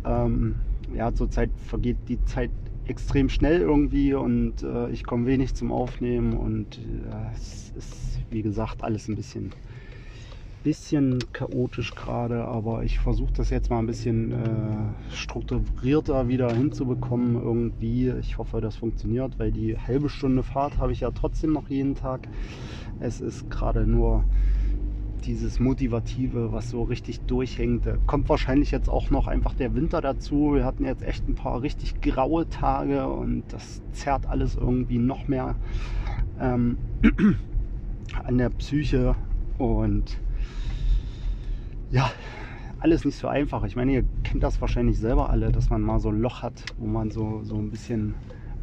Ähm, 0.05 0.57
ja, 0.95 1.15
zurzeit 1.15 1.51
vergeht 1.67 1.97
die 2.09 2.25
Zeit 2.25 2.51
extrem 2.87 3.29
schnell 3.29 3.61
irgendwie 3.61 4.15
und 4.15 4.63
äh, 4.63 4.91
ich 4.91 5.05
komme 5.05 5.27
wenig 5.27 5.55
zum 5.55 5.71
Aufnehmen 5.71 6.33
und 6.33 6.79
äh, 6.79 7.35
es 7.35 7.73
ist 7.77 8.21
wie 8.31 8.43
gesagt 8.43 8.83
alles 8.83 9.09
ein 9.09 9.17
bisschen 9.17 9.53
bisschen 10.63 11.19
chaotisch 11.33 11.95
gerade, 11.95 12.45
aber 12.45 12.83
ich 12.83 12.99
versuche 12.99 13.33
das 13.33 13.51
jetzt 13.51 13.71
mal 13.71 13.79
ein 13.79 13.87
bisschen 13.87 14.33
äh, 14.33 15.15
strukturierter 15.15 16.29
wieder 16.29 16.53
hinzubekommen 16.53 17.43
irgendwie. 17.43 18.11
Ich 18.21 18.37
hoffe, 18.37 18.61
das 18.61 18.77
funktioniert, 18.77 19.39
weil 19.39 19.53
die 19.53 19.79
halbe 19.79 20.11
Stunde 20.11 20.43
Fahrt 20.43 20.77
habe 20.79 20.93
ich 20.93 21.01
ja 21.01 21.11
trotzdem 21.13 21.53
noch 21.53 21.71
jeden 21.71 21.95
Tag. 21.95 22.29
Es 22.99 23.21
ist 23.21 23.49
gerade 23.49 23.87
nur 23.87 24.25
dieses 25.21 25.61
Motivative, 25.61 26.53
was 26.53 26.71
so 26.71 26.83
richtig 26.83 27.21
durchhängt. 27.23 27.89
Kommt 28.07 28.29
wahrscheinlich 28.29 28.71
jetzt 28.71 28.89
auch 28.89 29.11
noch 29.11 29.27
einfach 29.27 29.55
der 29.55 29.75
Winter 29.75 30.01
dazu. 30.01 30.55
Wir 30.55 30.65
hatten 30.65 30.85
jetzt 30.85 31.03
echt 31.03 31.29
ein 31.29 31.35
paar 31.35 31.63
richtig 31.63 32.01
graue 32.01 32.49
Tage 32.49 33.07
und 33.07 33.45
das 33.49 33.83
zerrt 33.93 34.27
alles 34.27 34.57
irgendwie 34.57 34.99
noch 34.99 35.29
mehr 35.29 35.57
ähm, 36.41 36.79
an 38.25 38.39
der 38.39 38.51
Psyche 38.51 39.15
und 39.59 40.19
ja, 41.91 42.11
alles 42.81 43.05
nicht 43.05 43.17
so 43.17 43.29
einfach. 43.29 43.65
Ich 43.65 43.77
meine, 43.77 43.93
ihr 43.93 44.05
kennt 44.25 44.43
das 44.43 44.61
wahrscheinlich 44.61 44.99
selber 44.99 45.31
alle, 45.31 45.53
dass 45.53 45.71
man 45.71 45.83
mal 45.83 46.01
so 46.01 46.09
ein 46.09 46.21
Loch 46.21 46.43
hat, 46.43 46.65
wo 46.79 46.87
man 46.87 47.11
so, 47.11 47.41
so 47.43 47.57
ein 47.57 47.71
bisschen 47.71 48.15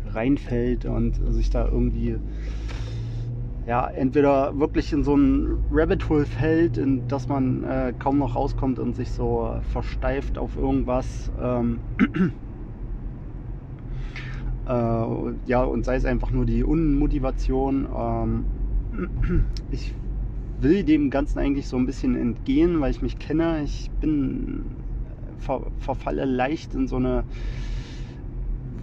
reinfällt 0.07 0.85
und 0.85 1.15
sich 1.33 1.49
da 1.49 1.67
irgendwie 1.67 2.17
ja, 3.67 3.85
entweder 3.89 4.57
wirklich 4.57 4.93
in 4.93 5.03
so 5.03 5.15
ein 5.15 5.57
Rabbit 5.69 6.07
Hole 6.07 6.25
fällt, 6.25 6.77
in 6.77 7.05
das 7.09 7.27
man 7.27 7.65
äh, 7.65 7.93
kaum 7.99 8.17
noch 8.17 8.33
rauskommt 8.33 8.79
und 8.79 8.95
sich 8.95 9.11
so 9.11 9.59
versteift 9.73 10.37
auf 10.37 10.55
irgendwas. 10.55 11.29
Ähm, 11.37 11.81
äh, 14.65 15.49
ja, 15.49 15.63
und 15.63 15.83
sei 15.83 15.97
es 15.97 16.05
einfach 16.05 16.31
nur 16.31 16.45
die 16.45 16.63
Unmotivation. 16.63 17.89
Ähm, 17.93 18.45
ich 19.71 19.93
will 20.61 20.85
dem 20.85 21.09
Ganzen 21.09 21.39
eigentlich 21.39 21.67
so 21.67 21.75
ein 21.75 21.85
bisschen 21.85 22.15
entgehen, 22.15 22.79
weil 22.79 22.91
ich 22.91 23.01
mich 23.01 23.19
kenne. 23.19 23.63
Ich 23.65 23.91
bin 23.99 24.77
ver 25.39 25.61
verfalle 25.79 26.23
leicht 26.23 26.73
in 26.73 26.87
so 26.87 26.95
eine 26.95 27.25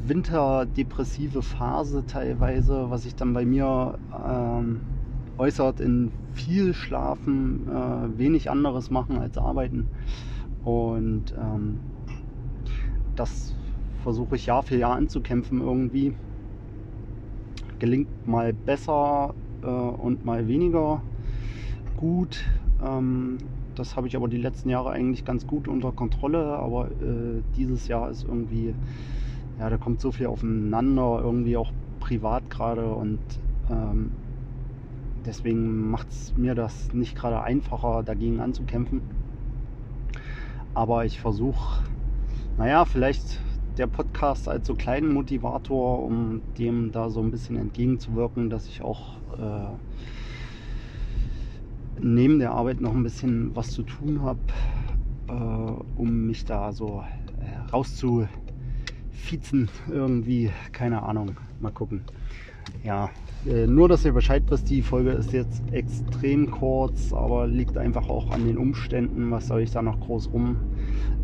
winterdepressive 0.07 1.43
Phase 1.43 2.05
teilweise, 2.07 2.91
was 2.91 3.03
sich 3.03 3.15
dann 3.15 3.33
bei 3.33 3.45
mir 3.45 3.99
ähm, 4.27 4.81
äußert 5.39 5.81
in 5.81 6.13
viel 6.35 6.75
Schlafen, 6.75 7.69
äh, 7.69 8.19
wenig 8.19 8.51
anderes 8.51 8.91
machen 8.91 9.19
als 9.19 9.39
arbeiten. 9.39 9.89
Und 10.65 11.35
ähm, 11.39 11.81
das 13.17 13.55
versuche 14.03 14.37
ich 14.37 14.47
Jahr 14.47 14.63
für 14.63 14.77
Jahr 14.77 14.97
anzukämpfen 14.97 15.61
irgendwie. 15.61 16.15
Gelingt 17.79 18.09
mal 18.27 18.53
besser 18.53 19.35
äh, 19.63 19.67
und 19.67 20.25
mal 20.25 20.47
weniger 20.49 21.03
gut. 21.97 22.45
Ähm, 22.85 23.39
das 23.75 23.97
habe 23.97 24.07
ich 24.07 24.17
aber 24.17 24.29
die 24.29 24.37
letzten 24.37 24.69
Jahre 24.69 24.91
eigentlich 24.91 25.25
ganz 25.25 25.47
gut 25.47 25.67
unter 25.69 25.93
Kontrolle, 25.93 26.45
aber 26.45 26.87
äh, 26.87 27.43
dieses 27.57 27.89
Jahr 27.89 28.11
ist 28.11 28.25
irgendwie 28.25 28.75
ja, 29.59 29.71
da 29.71 29.77
kommt 29.77 30.01
so 30.01 30.13
viel 30.13 30.27
aufeinander, 30.27 31.21
irgendwie 31.23 31.57
auch 31.57 31.73
privat 32.01 32.51
gerade 32.51 32.93
und 32.93 33.21
ähm, 33.71 34.11
deswegen 35.25 35.91
macht 35.91 36.11
es 36.11 36.37
mir 36.37 36.55
das 36.55 36.93
nicht 36.93 37.17
gerade 37.17 37.43
einfacher, 37.43 38.03
dagegen 38.03 38.41
anzukämpfen. 38.41 39.03
Aber 40.75 41.05
ich 41.05 41.21
versuche, 41.21 41.85
naja, 42.59 42.85
vielleicht 42.85 43.41
der 43.79 43.87
Podcast 43.87 44.49
als 44.49 44.67
so 44.67 44.75
kleinen 44.75 45.13
Motivator, 45.13 46.03
um 46.03 46.43
dem 46.59 46.93
da 46.93 47.11
so 47.11 47.21
ein 47.21 47.31
bisschen 47.31 47.57
entgegenzuwirken, 47.57 48.51
dass 48.51 48.69
ich 48.69 48.83
auch 48.83 49.17
äh, 49.39 49.77
neben 52.01 52.39
der 52.39 52.53
Arbeit 52.53 52.81
noch 52.81 52.93
ein 52.93 53.03
bisschen 53.03 53.55
was 53.57 53.71
zu 53.71 53.83
tun 53.83 54.23
habe, 54.23 54.41
äh, 55.29 56.01
um 56.01 56.27
mich 56.27 56.45
da 56.45 56.73
so 56.73 57.05
äh, 57.41 57.73
rauszufiezen 59.15 59.69
irgendwie. 59.91 60.51
Keine 60.73 61.03
Ahnung. 61.03 61.37
Mal 61.61 61.73
gucken. 61.73 62.03
Ja, 62.83 63.11
äh, 63.47 63.67
nur, 63.67 63.89
dass 63.89 64.05
ihr 64.05 64.13
Bescheid 64.13 64.43
wisst, 64.49 64.69
die 64.71 64.83
Folge 64.83 65.11
ist 65.11 65.33
jetzt 65.33 65.63
extrem 65.73 66.51
kurz, 66.51 67.13
aber 67.13 67.47
liegt 67.47 67.77
einfach 67.77 68.09
auch 68.09 68.31
an 68.31 68.47
den 68.47 68.59
Umständen. 68.59 69.31
Was 69.31 69.49
soll 69.49 69.63
ich 69.63 69.71
da 69.71 69.83
noch 69.83 70.01
groß 70.01 70.33
rum 70.33 70.57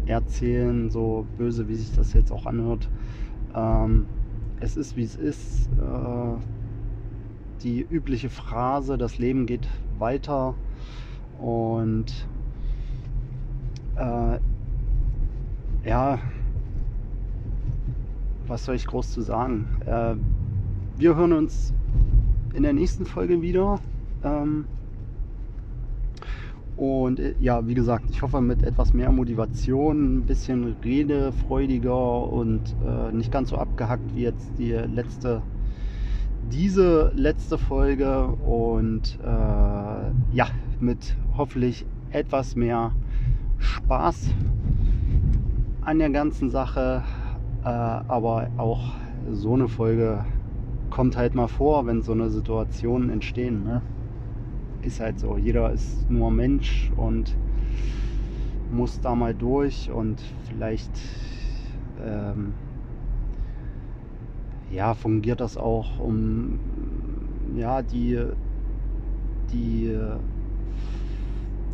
erzählen, 0.06 0.90
so 0.90 1.26
böse 1.38 1.68
wie 1.68 1.74
sich 1.74 1.94
das 1.94 2.12
jetzt 2.12 2.32
auch 2.32 2.46
anhört. 2.46 2.88
Ähm, 3.54 4.06
es 4.60 4.76
ist 4.76 4.96
wie 4.96 5.04
es 5.04 5.16
ist. 5.16 5.68
Äh, 5.78 6.36
die 7.62 7.82
übliche 7.82 8.30
Phrase, 8.30 8.96
das 8.96 9.18
Leben 9.18 9.44
geht 9.44 9.68
weiter 9.98 10.54
und 11.38 12.26
äh, 13.96 14.38
ja, 15.86 16.18
was 18.50 18.64
soll 18.64 18.74
ich 18.74 18.86
groß 18.86 19.12
zu 19.12 19.22
sagen? 19.22 19.68
Äh, 19.86 20.16
wir 20.98 21.14
hören 21.14 21.32
uns 21.32 21.72
in 22.52 22.64
der 22.64 22.72
nächsten 22.72 23.06
Folge 23.06 23.40
wieder. 23.40 23.78
Ähm, 24.24 24.64
und 26.76 27.20
äh, 27.20 27.34
ja, 27.38 27.66
wie 27.68 27.74
gesagt, 27.74 28.10
ich 28.10 28.22
hoffe 28.22 28.40
mit 28.40 28.64
etwas 28.64 28.92
mehr 28.92 29.12
Motivation, 29.12 30.16
ein 30.16 30.22
bisschen 30.22 30.74
redefreudiger 30.82 32.24
und 32.24 32.74
äh, 32.84 33.14
nicht 33.14 33.30
ganz 33.30 33.50
so 33.50 33.56
abgehackt 33.56 34.16
wie 34.16 34.22
jetzt 34.22 34.50
die 34.58 34.72
letzte, 34.72 35.42
diese 36.50 37.12
letzte 37.14 37.56
Folge. 37.56 38.26
Und 38.26 39.16
äh, 39.22 40.34
ja, 40.34 40.48
mit 40.80 41.16
hoffentlich 41.36 41.86
etwas 42.10 42.56
mehr 42.56 42.90
Spaß 43.58 44.30
an 45.82 46.00
der 46.00 46.10
ganzen 46.10 46.50
Sache. 46.50 47.04
Äh, 47.64 47.68
aber 47.68 48.50
auch 48.56 48.94
so 49.30 49.54
eine 49.54 49.68
Folge 49.68 50.24
kommt 50.90 51.16
halt 51.16 51.34
mal 51.34 51.48
vor, 51.48 51.86
wenn 51.86 52.02
so 52.02 52.12
eine 52.12 52.30
Situationen 52.30 53.10
entstehen. 53.10 53.62
Ne? 53.64 53.82
ist 54.82 55.00
halt 55.00 55.18
so. 55.18 55.36
Jeder 55.36 55.70
ist 55.72 56.10
nur 56.10 56.30
Mensch 56.30 56.90
und 56.96 57.36
muss 58.70 59.00
da 59.00 59.14
mal 59.14 59.34
durch 59.34 59.90
und 59.90 60.20
vielleicht 60.48 60.90
ähm, 62.02 62.54
ja, 64.70 64.94
fungiert 64.94 65.40
das 65.40 65.56
auch, 65.56 65.98
um 65.98 66.58
ja, 67.56 67.82
die, 67.82 68.24
die, 69.52 69.96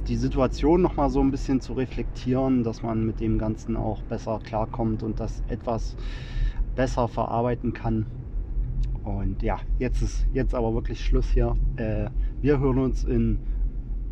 die 0.09 0.17
Situation 0.17 0.83
nochmal 0.83 1.11
so 1.11 1.21
ein 1.21 1.31
bisschen 1.31 1.61
zu 1.61 1.73
reflektieren, 1.73 2.63
dass 2.63 2.83
man 2.83 3.05
mit 3.05 3.21
dem 3.21 3.39
Ganzen 3.39 3.77
auch 3.77 4.03
besser 4.03 4.41
klarkommt 4.45 5.03
und 5.03 5.21
das 5.21 5.43
etwas 5.49 5.97
besser 6.75 7.09
verarbeiten 7.09 7.73
kann. 7.73 8.07
Und 9.05 9.43
ja, 9.43 9.59
jetzt 9.79 10.03
ist 10.03 10.27
jetzt 10.33 10.55
aber 10.55 10.75
wirklich 10.75 11.05
Schluss 11.05 11.29
hier. 11.31 11.57
Äh, 11.77 12.11
wir 12.41 12.59
hören 12.59 12.79
uns 12.79 13.05
in 13.05 13.39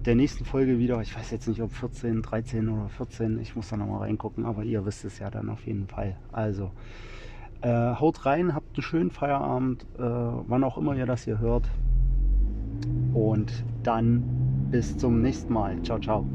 der 0.05 0.15
nächsten 0.15 0.45
Folge 0.45 0.79
wieder. 0.79 1.01
Ich 1.01 1.17
weiß 1.17 1.31
jetzt 1.31 1.49
nicht, 1.49 1.63
ob 1.63 1.73
14, 1.73 2.23
13 2.23 2.69
oder 2.69 2.89
14. 2.89 3.39
Ich 3.41 3.57
muss 3.57 3.69
da 3.69 3.77
nochmal 3.77 4.01
reingucken, 4.01 4.45
aber 4.45 4.63
ihr 4.65 4.85
wisst 4.85 5.05
es 5.05 5.19
ja 5.19 5.31
dann 5.31 5.49
auf 5.49 5.67
jeden 5.67 5.89
Fall. 5.89 6.17
Also, 6.33 6.71
äh, 7.63 7.95
haut 7.95 8.27
rein, 8.27 8.55
habt 8.55 8.77
einen 8.77 8.83
schönen 8.83 9.11
Feierabend, 9.11 9.85
äh, 9.99 10.03
wann 10.03 10.65
auch 10.65 10.79
immer 10.79 10.95
ihr 10.95 11.07
das 11.07 11.25
hier 11.25 11.39
hört. 11.39 11.69
Und 13.15 13.65
dann 13.83 14.64
bis 14.71 14.97
zum 14.99 15.23
nächsten 15.23 15.53
Mal. 15.53 15.81
Ciao, 15.83 15.99
ciao. 15.99 16.27